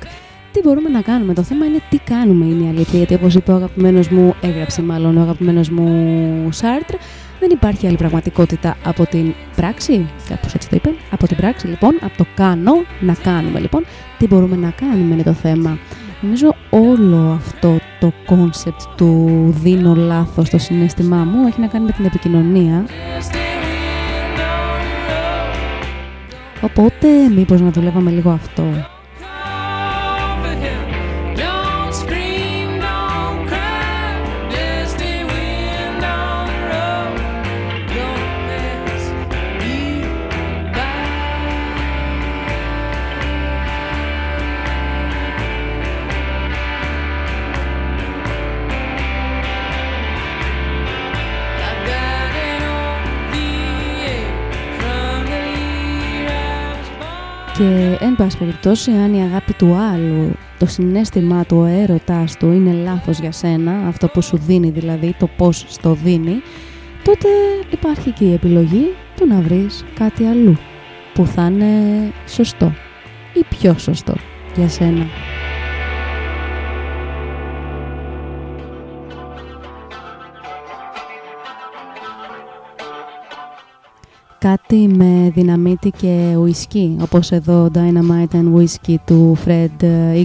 Τι 0.51 0.59
μπορούμε 0.63 0.89
να 0.89 1.01
κάνουμε; 1.01 1.33
Το 1.33 1.43
θέμα 1.43 1.65
είναι 1.65 1.79
τι 1.89 1.97
κάνουμε 1.97 2.45
είναι 2.45 2.65
η 2.65 2.67
αλήθεια. 2.67 2.97
Γιατί 2.97 3.13
όπως 3.13 3.35
είπε 3.35 3.51
ο 3.51 3.55
αγαπημένος 3.55 4.07
μου, 4.07 4.33
έγραψε 4.41 4.81
μάλλον 4.81 5.17
ο 5.17 5.21
αγαπημένος 5.21 5.69
μου 5.69 6.51
Σάρτρ, 6.51 6.93
δεν 7.39 7.49
υπάρχει 7.51 7.87
άλλη 7.87 7.97
πραγματικότητα 7.97 8.77
από 8.83 9.05
την 9.05 9.33
πράξη. 9.55 10.09
Κάπως 10.29 10.53
έτσι 10.53 10.69
το 10.69 10.75
είπε. 10.75 10.93
Από 11.11 11.27
την 11.27 11.37
πράξη 11.37 11.67
λοιπόν, 11.67 11.97
από 12.01 12.17
το 12.17 12.25
κάνω 12.35 12.73
να 12.99 13.13
κάνουμε 13.13 13.59
λοιπόν. 13.59 13.85
Τι 14.17 14.27
μπορούμε 14.27 14.55
να 14.55 14.69
κάνουμε 14.69 15.13
είναι 15.13 15.23
το 15.23 15.33
θέμα. 15.33 15.77
Νομίζω 16.21 16.55
όλο 16.69 17.31
αυτό 17.35 17.79
το 17.99 18.13
concept 18.25 18.81
του 18.97 19.29
δίνω 19.61 19.95
λάθος 19.95 20.47
στο 20.47 20.57
συναίσθημά 20.57 21.17
μου 21.17 21.47
έχει 21.47 21.59
να 21.59 21.67
κάνει 21.67 21.85
με 21.85 21.91
την 21.91 22.05
επικοινωνία. 22.05 22.85
Οπότε 26.63 27.07
μήπως 27.35 27.61
να 27.61 27.71
δουλεύαμε 27.71 28.11
λίγο 28.11 28.29
αυτό. 28.29 28.63
Και 57.63 57.97
εν 57.99 58.15
πάση 58.15 58.37
περιπτώσει, 58.37 58.91
αν 58.91 59.13
η 59.13 59.21
αγάπη 59.21 59.53
του 59.53 59.73
άλλου, 59.73 60.31
το 60.59 60.65
συνέστημά 60.65 61.45
του, 61.45 61.57
ο 61.57 61.65
έρωτάς 61.65 62.37
του 62.37 62.51
είναι 62.51 62.73
λάθος 62.73 63.19
για 63.19 63.31
σένα, 63.31 63.87
αυτό 63.87 64.07
που 64.07 64.21
σου 64.21 64.37
δίνει 64.37 64.69
δηλαδή, 64.69 65.15
το 65.19 65.29
πώς 65.37 65.65
στο 65.67 65.93
δίνει, 65.93 66.41
τότε 67.03 67.27
υπάρχει 67.69 68.11
και 68.11 68.23
η 68.23 68.33
επιλογή 68.33 68.95
του 69.15 69.27
να 69.27 69.41
βρεις 69.41 69.85
κάτι 69.93 70.25
αλλού 70.25 70.57
που 71.13 71.25
θα 71.25 71.45
είναι 71.45 71.67
σωστό 72.27 72.73
ή 73.33 73.43
πιο 73.49 73.77
σωστό 73.77 74.15
για 74.55 74.69
σένα. 74.69 75.05
Κάτι 84.43 84.87
με 84.87 85.31
δυναμίτη 85.33 85.89
και 85.89 86.35
ουισκί, 86.37 86.97
όπως 87.01 87.31
εδώ 87.31 87.71
Dynamite 87.73 88.35
and 88.35 88.55
Whiskey 88.55 88.95
του 89.05 89.37
Fred 89.45 89.83
ε, 89.83 90.19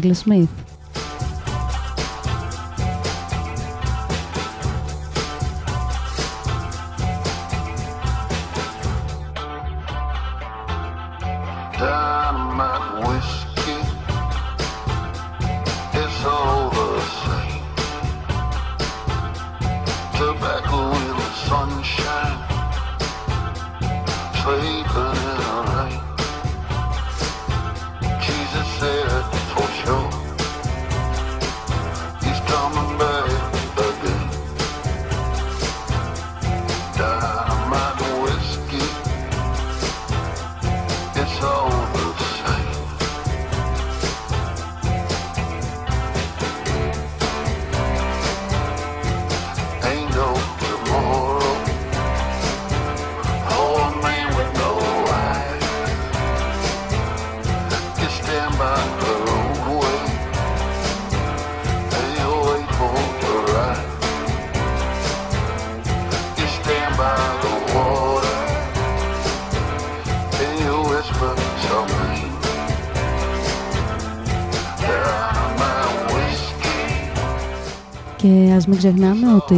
μην 78.69 78.79
ξεχνάμε 78.79 79.35
ότι 79.35 79.57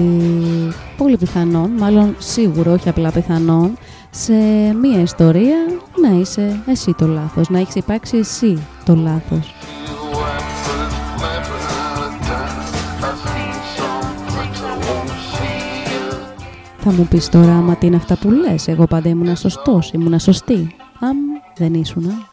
πολύ 0.97 1.17
πιθανόν, 1.17 1.71
μάλλον 1.71 2.15
σίγουρο, 2.19 2.73
όχι 2.73 2.89
απλά 2.89 3.11
πιθανόν, 3.11 3.79
σε 4.11 4.33
μία 4.83 5.01
ιστορία 5.01 5.57
να 6.03 6.19
είσαι 6.21 6.63
εσύ 6.67 6.95
το 6.99 7.07
λάθος, 7.07 7.49
να 7.49 7.59
έχεις 7.59 7.75
υπάρξει 7.75 8.17
εσύ 8.17 8.59
το 8.85 8.95
λάθος. 8.95 9.55
You 9.87 10.17
at 10.37 10.45
first 10.65 10.97
laughing 11.23 11.67
at 11.85 12.03
a 12.03 12.11
time. 12.29 12.59
I've 13.09 13.21
seen 13.27 13.55
some 13.77 14.11
things 14.35 14.59
I 14.63 14.75
won't 14.87 15.11
see 15.35 15.61
you. 15.93 16.15
Θα 16.79 16.93
μου 16.93 17.07
πεις 17.11 17.29
τώρα 17.29 17.53
άμα 17.53 17.77
τι 17.77 17.87
είναι 17.87 17.97
αυτά 17.97 18.17
που 18.17 18.31
λες, 18.31 18.69
εγώ 18.69 18.87
πάντα 18.87 19.09
ήμουνα 19.09 19.35
σωστός, 19.35 19.93
ήμουνα 19.93 20.19
σωστή. 20.19 20.75
Αμ, 21.01 21.17
δεν 21.57 21.75
ήσουνα. 21.75 22.30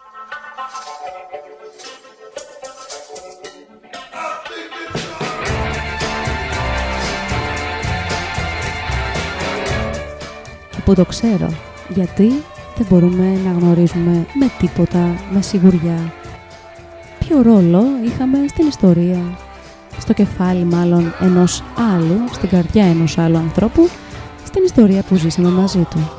Που 10.88 10.94
το 10.94 11.06
ξέρω, 11.06 11.50
γιατί 11.90 12.28
δεν 12.78 12.88
μπορούμε 12.90 13.40
να 13.46 13.60
γνωρίζουμε 13.60 14.26
με 14.34 14.52
τίποτα, 14.60 15.16
με 15.32 15.42
σιγουριά. 15.42 16.14
Ποιο 17.20 17.42
ρόλο 17.42 17.84
είχαμε 18.06 18.38
στην 18.48 18.68
ιστορία, 18.68 19.38
στο 20.00 20.14
κεφάλι 20.14 20.64
μάλλον 20.64 21.14
ενός 21.20 21.64
άλλου, 21.94 22.20
στην 22.32 22.50
καρδιά 22.50 22.86
ενός 22.86 23.18
άλλου 23.18 23.38
ανθρώπου, 23.38 23.90
στην 24.46 24.64
ιστορία 24.64 25.04
που 25.04 25.16
ζήσαμε 25.16 25.50
μαζί 25.50 25.88
του. 25.90 26.10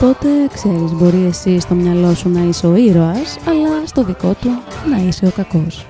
Οπότε, 0.00 0.28
ξέρεις, 0.52 0.92
μπορεί 0.92 1.24
εσύ 1.26 1.60
στο 1.60 1.74
μυαλό 1.74 2.14
σου 2.14 2.28
να 2.28 2.40
είσαι 2.40 2.66
ο 2.66 2.76
ήρωας, 2.76 3.38
αλλά 3.46 3.86
στο 3.86 4.04
δικό 4.04 4.34
του 4.40 4.48
να 4.90 4.98
είσαι 4.98 5.26
ο 5.26 5.30
κακός. 5.30 5.86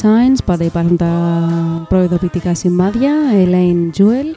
signs, 0.00 0.38
πάντα 0.44 0.64
υπάρχουν 0.64 0.96
τα 0.96 1.86
προειδοποιητικά 1.88 2.54
σημάδια. 2.54 3.12
Elaine 3.32 3.98
Jewel. 3.98 4.36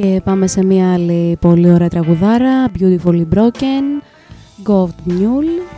Και 0.00 0.20
πάμε 0.24 0.46
σε 0.46 0.64
μια 0.64 0.92
άλλη 0.92 1.36
πολύ 1.40 1.72
ωραία 1.72 1.88
τραγουδάρα. 1.88 2.66
Beautifully 2.78 3.24
Broken. 3.34 4.02
Goved 4.66 5.10
Mule. 5.12 5.77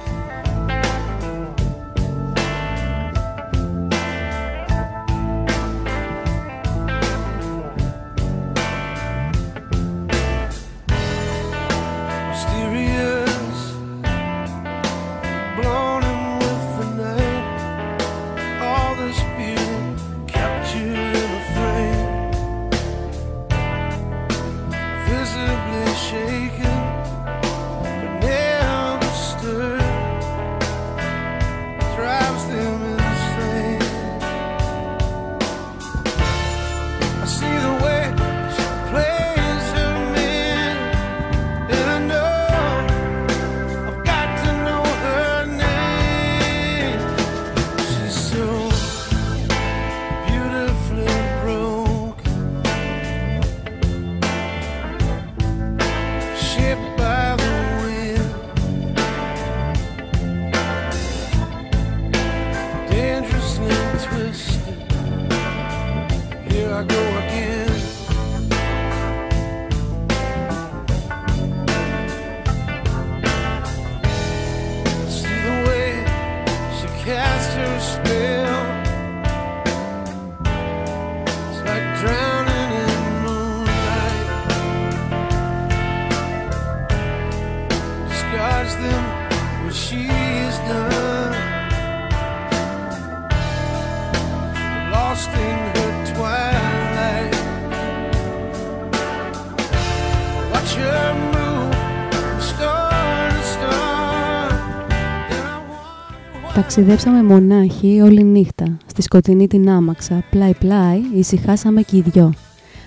Ταξιδέψαμε 106.72 107.22
μονάχοι 107.22 108.00
όλη 108.00 108.24
νύχτα. 108.24 108.76
Στη 108.86 109.02
σκοτεινή 109.02 109.46
την 109.46 109.70
άμαξα, 109.70 110.24
πλάι-πλάι, 110.30 111.00
ησυχάσαμε 111.14 111.82
κι 111.82 111.96
οι 111.96 112.00
δυο. 112.00 112.32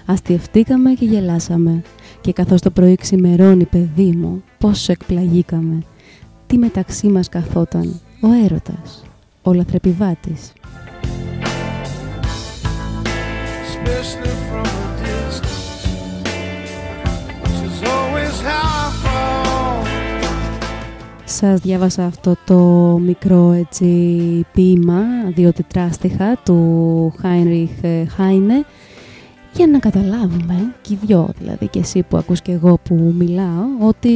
Αστιευτήκαμε 0.06 0.94
και 0.94 1.06
γελάσαμε. 1.06 1.82
Και 2.22 2.34
καθώς 2.34 2.62
το 2.62 2.70
πρωί 2.70 2.96
ξημερώνει, 2.96 3.66
παιδί 3.66 4.12
μου, 4.12 4.44
πόσο 4.58 4.92
εκπλαγήκαμε. 4.92 5.84
Τι 6.48 6.58
μεταξύ 6.58 7.08
μας 7.08 7.30
καθόταν, 7.30 8.00
ο 8.22 8.28
έρωτας, 8.44 9.04
ο 9.44 9.54
λαθρεπιβάτης. 9.54 10.54
Σας 21.36 21.60
διάβασα 21.60 22.06
αυτό 22.06 22.36
το 22.46 22.58
μικρό 23.00 23.52
έτσι 23.52 23.86
ποίημα, 24.54 25.02
δύο 25.36 25.54
τετράστιχα 25.54 26.38
του 26.46 27.14
Χάινριχ 27.20 27.70
Χάινε. 28.16 28.66
Για 29.54 29.68
να 29.68 29.80
καταλάβουμε 29.80 30.74
και 30.82 30.94
οι 30.94 30.98
δυο 31.06 31.30
δηλαδή 31.40 31.68
και 31.68 31.80
εσύ 31.80 32.04
που 32.04 32.18
ακούς 32.18 32.42
και 32.42 32.52
εγώ 32.52 32.80
που 32.84 33.14
μιλάω 33.18 33.64
ότι 33.80 34.12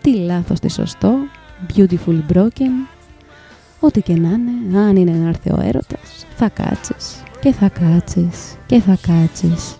τι 0.00 0.14
λάθος 0.14 0.60
τι 0.60 0.70
σωστό, 0.70 1.14
beautiful 1.76 2.34
broken 2.34 2.88
ό,τι 3.80 4.02
και 4.02 4.14
να 4.14 4.28
είναι, 4.28 4.78
αν 4.78 4.96
είναι 4.96 5.12
να 5.12 5.28
έρθει 5.28 5.50
ο 5.50 5.60
έρωτας 5.62 6.26
θα 6.36 6.48
κάτσεις 6.48 7.22
και 7.40 7.52
θα 7.52 7.68
κάτσεις 7.68 8.56
και 8.66 8.80
θα 8.80 8.98
κάτσεις 9.06 9.76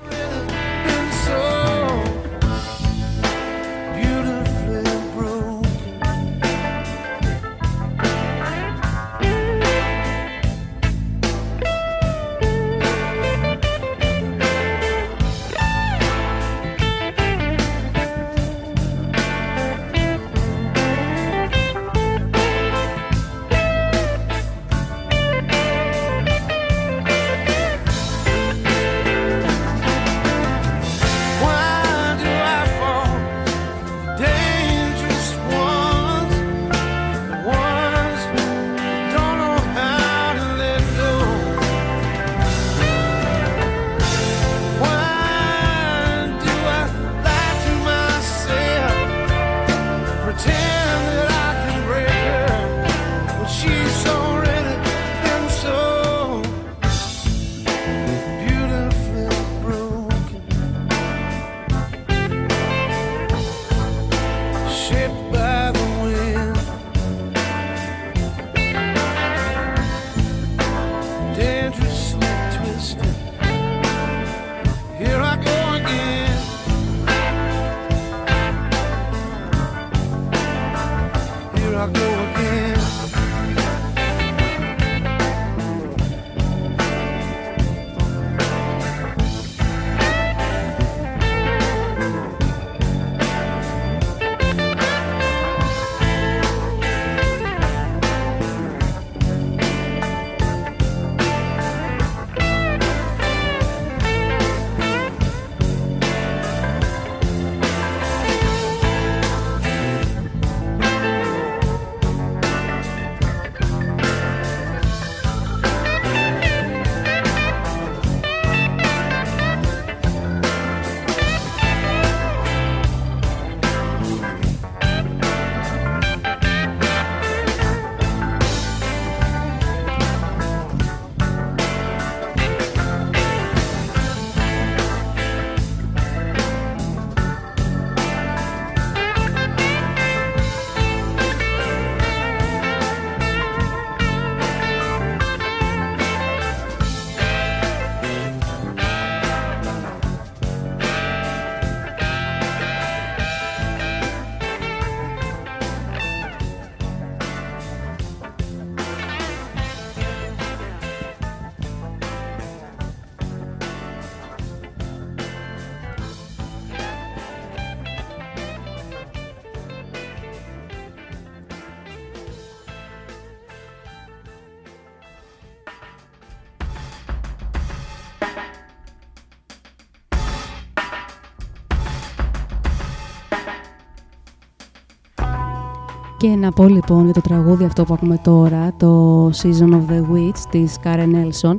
Και 186.21 186.29
να 186.29 186.51
πω 186.51 186.69
λοιπόν 186.69 187.05
για 187.05 187.13
το 187.13 187.21
τραγούδι 187.21 187.65
αυτό 187.65 187.85
που 187.85 187.95
ακούμε 187.95 188.19
τώρα, 188.23 188.73
το 188.77 189.27
Season 189.27 189.73
of 189.73 189.91
the 189.91 190.01
Witch 190.13 190.39
της 190.51 190.77
Karen 190.85 191.09
Nelson. 191.15 191.57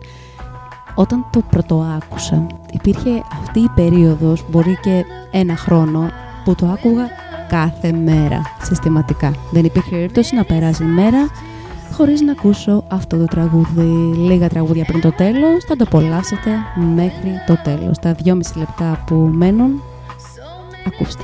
Όταν 0.95 1.25
το 1.31 1.41
πρώτο 1.49 1.85
άκουσα. 1.95 2.47
υπήρχε 2.71 3.23
αυτή 3.41 3.59
η 3.59 3.69
περίοδος, 3.75 4.43
μπορεί 4.49 4.77
και 4.81 5.05
ένα 5.31 5.55
χρόνο, 5.55 6.09
που 6.43 6.55
το 6.55 6.65
άκουγα 6.65 7.07
κάθε 7.49 7.91
μέρα, 7.91 8.41
συστηματικά. 8.61 9.33
Δεν 9.51 9.65
υπήρχε 9.65 9.89
περίπτωση 9.89 10.35
να 10.35 10.43
περάσει 10.43 10.83
η 10.83 10.87
μέρα 10.87 11.29
χωρίς 11.93 12.21
να 12.21 12.31
ακούσω 12.31 12.83
αυτό 12.87 13.17
το 13.17 13.25
τραγούδι. 13.25 14.15
Λίγα 14.15 14.49
τραγούδια 14.49 14.85
πριν 14.85 15.01
το 15.01 15.11
τέλος, 15.11 15.63
θα 15.67 15.75
το 15.75 15.83
απολαύσετε 15.87 16.49
μέχρι 16.95 17.31
το 17.47 17.57
τέλος. 17.63 17.99
Τα 17.99 18.13
δυόμιση 18.13 18.57
λεπτά 18.57 19.03
που 19.05 19.15
μένουν, 19.15 19.81
ακούστε. 20.87 21.23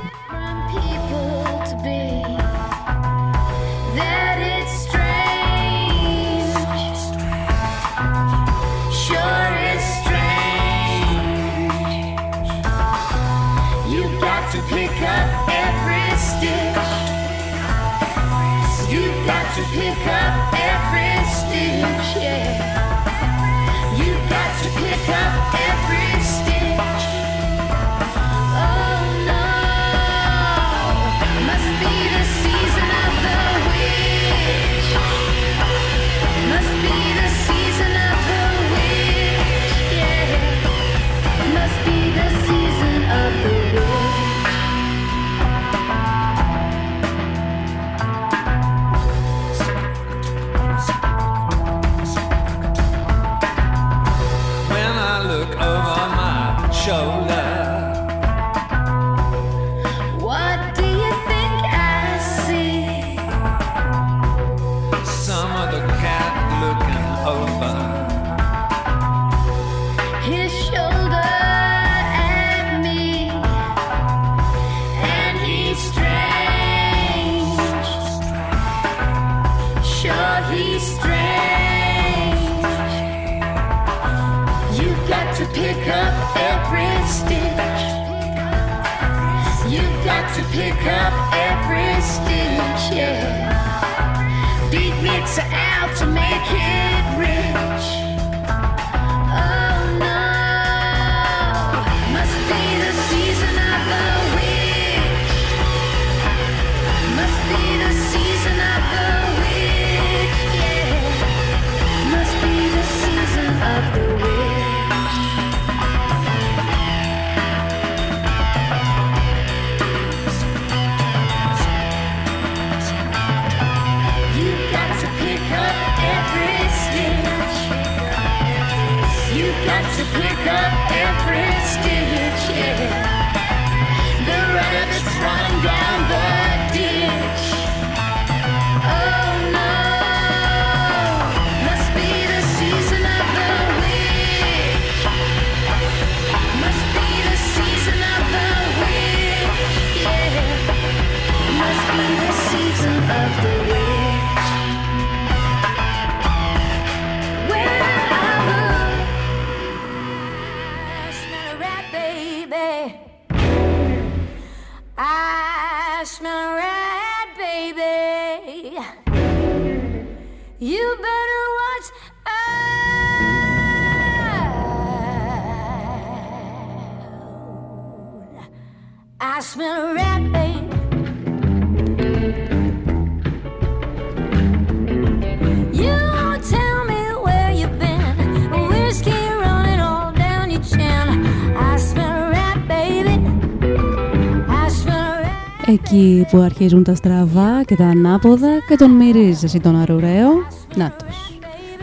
εκεί 195.90 196.26
που 196.30 196.38
αρχίζουν 196.38 196.84
τα 196.84 196.94
στραβά 196.94 197.62
και 197.64 197.76
τα 197.76 197.84
ανάποδα 197.84 198.48
και 198.68 198.76
τον 198.76 198.90
μυρίζεσαι 198.90 199.58
τον 199.58 199.76
αρουραίο. 199.76 200.30
Νάτος. 200.76 201.38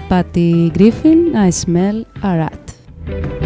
Πάτη 0.07 0.72
Γκρίφιν, 0.72 1.18
I 1.34 1.65
smell 1.65 2.26
a 2.26 2.45
rat. 2.45 3.44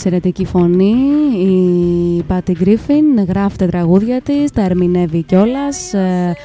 Εξαιρετική 0.00 0.44
φωνή, 0.44 0.94
η 1.38 2.22
Πάτη 2.22 2.52
Γκρίφιν, 2.52 3.24
γράφει 3.28 3.56
τα 3.56 3.66
τραγούδια 3.66 4.20
της, 4.20 4.50
τα 4.50 4.62
ερμηνεύει 4.62 5.22
κιόλας, 5.22 5.94
ε, 5.94 6.36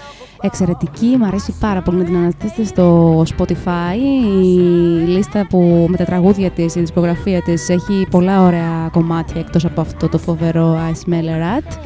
εξαιρετική, 0.41 1.15
μου 1.19 1.25
αρέσει 1.25 1.53
πάρα 1.59 1.81
πολύ 1.81 1.97
να 1.97 2.03
την 2.03 2.15
αναζητήσετε 2.15 2.63
στο 2.63 3.23
Spotify, 3.37 3.95
η 4.43 4.59
λίστα 5.07 5.47
που 5.49 5.85
με 5.89 5.97
τα 5.97 6.03
τραγούδια 6.05 6.49
της, 6.49 6.75
η 6.75 6.79
δισκογραφία 6.79 7.41
της 7.41 7.69
έχει 7.69 8.07
πολλά 8.09 8.41
ωραία 8.41 8.89
κομμάτια 8.91 9.39
εκτός 9.39 9.65
από 9.65 9.81
αυτό 9.81 10.09
το 10.09 10.17
φοβερό 10.17 10.77
I 10.91 11.09
Smell 11.09 11.25
a 11.25 11.59
Rat. 11.59 11.77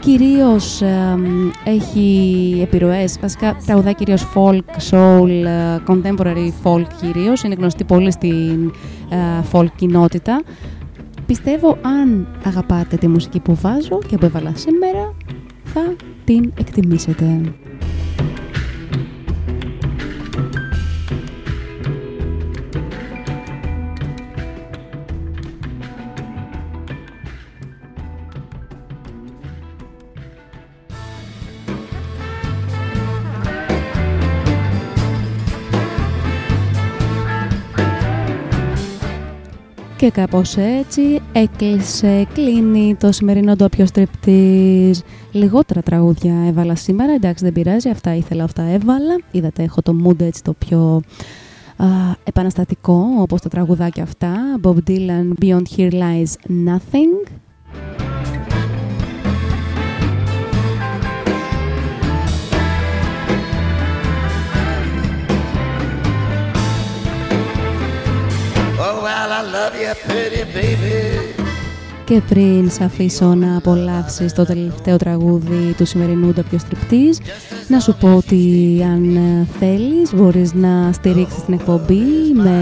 Κυρίως 0.00 0.82
εμ, 0.82 1.50
έχει 1.64 2.58
επιρροές, 2.62 3.18
βασικά 3.20 3.56
τραγουδά 3.66 3.92
κυρίως 3.92 4.26
folk, 4.34 4.90
soul, 4.90 5.28
ε, 5.28 5.82
contemporary 5.88 6.50
folk 6.62 6.86
κυρίως, 7.00 7.42
είναι 7.42 7.54
γνωστή 7.54 7.84
πολύ 7.84 8.10
στην 8.10 8.72
ε, 9.08 9.16
folk 9.52 9.68
κοινότητα. 9.76 10.42
Πιστεύω 11.26 11.78
αν 11.82 12.28
αγαπάτε 12.44 12.96
τη 12.96 13.08
μουσική 13.08 13.40
που 13.40 13.54
βάζω 13.54 13.98
και 14.06 14.16
που 14.16 14.24
έβαλα 14.24 14.52
σήμερα, 14.54 15.14
θα 15.64 15.94
την 16.24 16.52
εκτιμήσετε. 16.58 17.40
Και 40.04 40.10
κάπως 40.10 40.56
έτσι 40.56 41.20
έκλεισε, 41.32 42.26
κλείνει 42.34 42.94
το 42.94 43.12
σημερινό 43.12 43.56
ντόπιο 43.56 43.86
στριπτής. 43.86 45.02
Λιγότερα 45.32 45.82
τραγούδια 45.82 46.34
έβαλα 46.46 46.74
σήμερα, 46.74 47.12
εντάξει 47.12 47.44
δεν 47.44 47.52
πειράζει, 47.52 47.88
αυτά 47.88 48.14
ήθελα, 48.14 48.44
αυτά 48.44 48.62
έβαλα. 48.62 49.20
Είδατε 49.30 49.62
έχω 49.62 49.82
το 49.82 49.96
mood 50.04 50.20
έτσι 50.20 50.42
το 50.42 50.52
πιο 50.52 51.02
α, 51.76 51.86
επαναστατικό, 52.24 53.06
όπως 53.18 53.40
τα 53.40 53.48
τραγουδάκια 53.48 54.02
αυτά. 54.02 54.36
Bob 54.62 54.76
Dylan, 54.88 55.44
Beyond 55.44 55.62
Here 55.76 55.92
Lies 55.92 56.50
Nothing. 56.66 57.28
Και 72.04 72.20
πριν 72.28 72.70
σε 72.70 72.84
αφήσω 72.84 73.34
να 73.34 73.56
απολαύσεις 73.56 74.32
το 74.32 74.44
τελευταίο 74.44 74.96
τραγούδι 74.96 75.74
του 75.76 75.86
σημερινού 75.86 76.32
ντόπιο 76.32 76.58
στριπτής, 76.58 77.20
να 77.68 77.80
σου 77.80 77.96
πω 78.00 78.14
ότι 78.14 78.80
αν 78.84 79.16
ε, 79.16 79.46
θέλεις 79.58 80.14
μπορείς 80.14 80.54
να 80.54 80.92
στηρίξεις 80.92 81.44
την 81.44 81.54
εκπομπή 81.54 82.02
με 82.34 82.58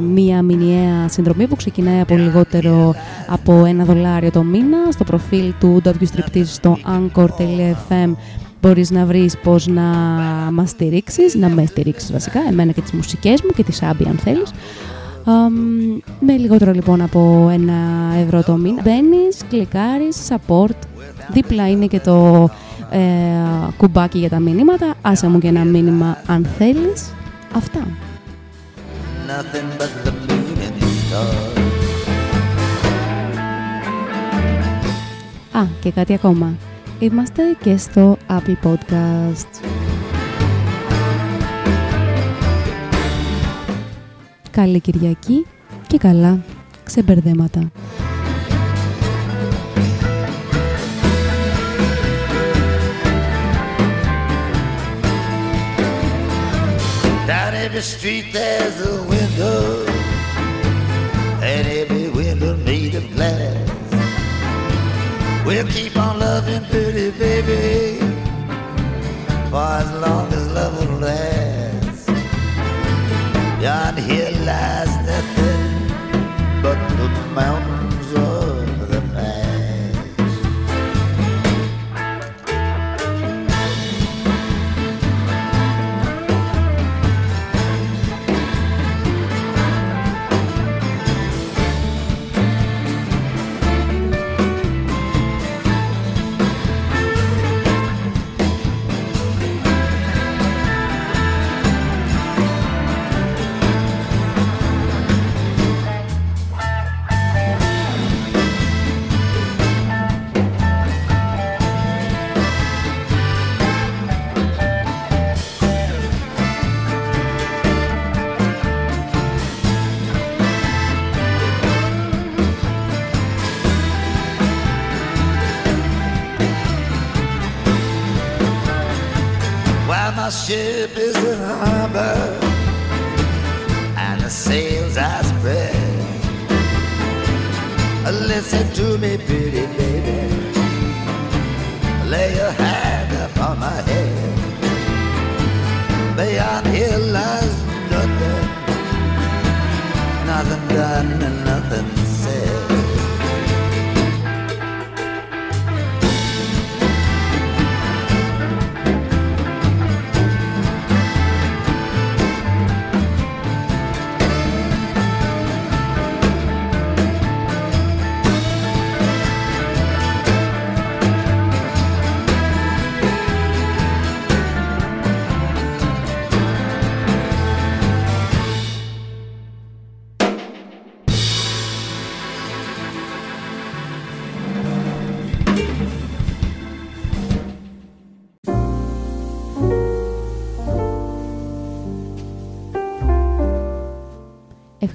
μία 0.00 0.42
μηνιαία 0.42 1.08
συνδρομή 1.08 1.46
που 1.46 1.56
ξεκινάει 1.56 2.00
από 2.00 2.16
λιγότερο 2.16 2.94
από 3.26 3.64
ένα 3.64 3.84
δολάριο 3.84 4.30
το 4.30 4.42
μήνα 4.42 4.78
στο 4.90 5.04
προφίλ 5.04 5.52
του 5.60 5.80
ντόπιου 5.82 6.06
στριπτής 6.06 6.54
στο 6.54 6.78
anchor.fm 6.84 8.14
μπορείς 8.60 8.90
να 8.90 9.04
βρεις 9.04 9.36
πώς 9.42 9.66
να 9.66 9.82
μας 10.52 10.70
στηρίξεις, 10.70 11.34
να 11.34 11.48
με 11.48 11.66
στηρίξεις 11.66 12.12
βασικά, 12.12 12.40
εμένα 12.48 12.72
και 12.72 12.80
τις 12.80 12.92
μουσικές 12.92 13.42
μου 13.42 13.50
και 13.56 13.62
τις 13.62 13.82
Άμπη 13.82 14.04
αν 14.04 14.18
θέλεις. 14.18 14.50
Αμ, 15.28 15.54
με 16.20 16.36
λιγότερο 16.36 16.72
λοιπόν 16.72 17.00
από 17.00 17.48
ένα 17.52 17.72
ευρώ 18.24 18.42
το 18.42 18.56
μήνα. 18.56 18.82
Μπαίνεις, 18.82 19.36
κλικάρεις, 19.48 20.16
support. 20.28 20.76
Δίπλα 21.32 21.68
είναι 21.68 21.86
και 21.86 22.00
το 22.00 22.48
ε, 22.90 22.98
κουμπάκι 23.76 24.18
για 24.18 24.28
τα 24.28 24.38
μηνύματα. 24.38 24.94
Άσε 25.02 25.28
μου 25.28 25.38
και 25.38 25.48
ένα 25.48 25.64
μήνυμα 25.64 26.18
αν 26.26 26.46
θέλεις. 26.58 27.12
Αυτά. 27.54 27.80
Nothing 29.28 29.80
but 29.80 30.06
the 30.06 30.10
moon 30.10 30.58
and 30.66 30.82
the 30.82 30.86
stars. 30.86 31.60
Α, 35.52 35.66
και 35.80 35.90
κάτι 35.90 36.12
ακόμα. 36.14 36.54
Είμαστε 36.98 37.42
και 37.62 37.76
στο 37.76 38.16
Apple 38.28 38.68
Podcast. 38.68 39.85
Καλή 44.56 44.80
Κυριακή 44.80 45.46
και 45.86 45.98
καλά 45.98 46.38
ξεμπερδέματα. 46.84 47.60
Down 57.28 57.52
every 57.64 57.84
street 57.92 58.26
there's 58.36 58.78
a 58.90 58.94
window, 59.12 59.60
and 61.50 61.64
every 61.80 62.08
window 62.20 62.54
made 62.68 62.94
of 63.00 63.06
glass. 63.14 63.68
We'll 65.46 65.68
keep 65.76 65.94
on 66.06 66.14
loving 66.24 66.64
pretty 66.70 67.08
baby 67.22 67.66
for 69.50 69.66
as 69.82 69.90
long 70.04 70.25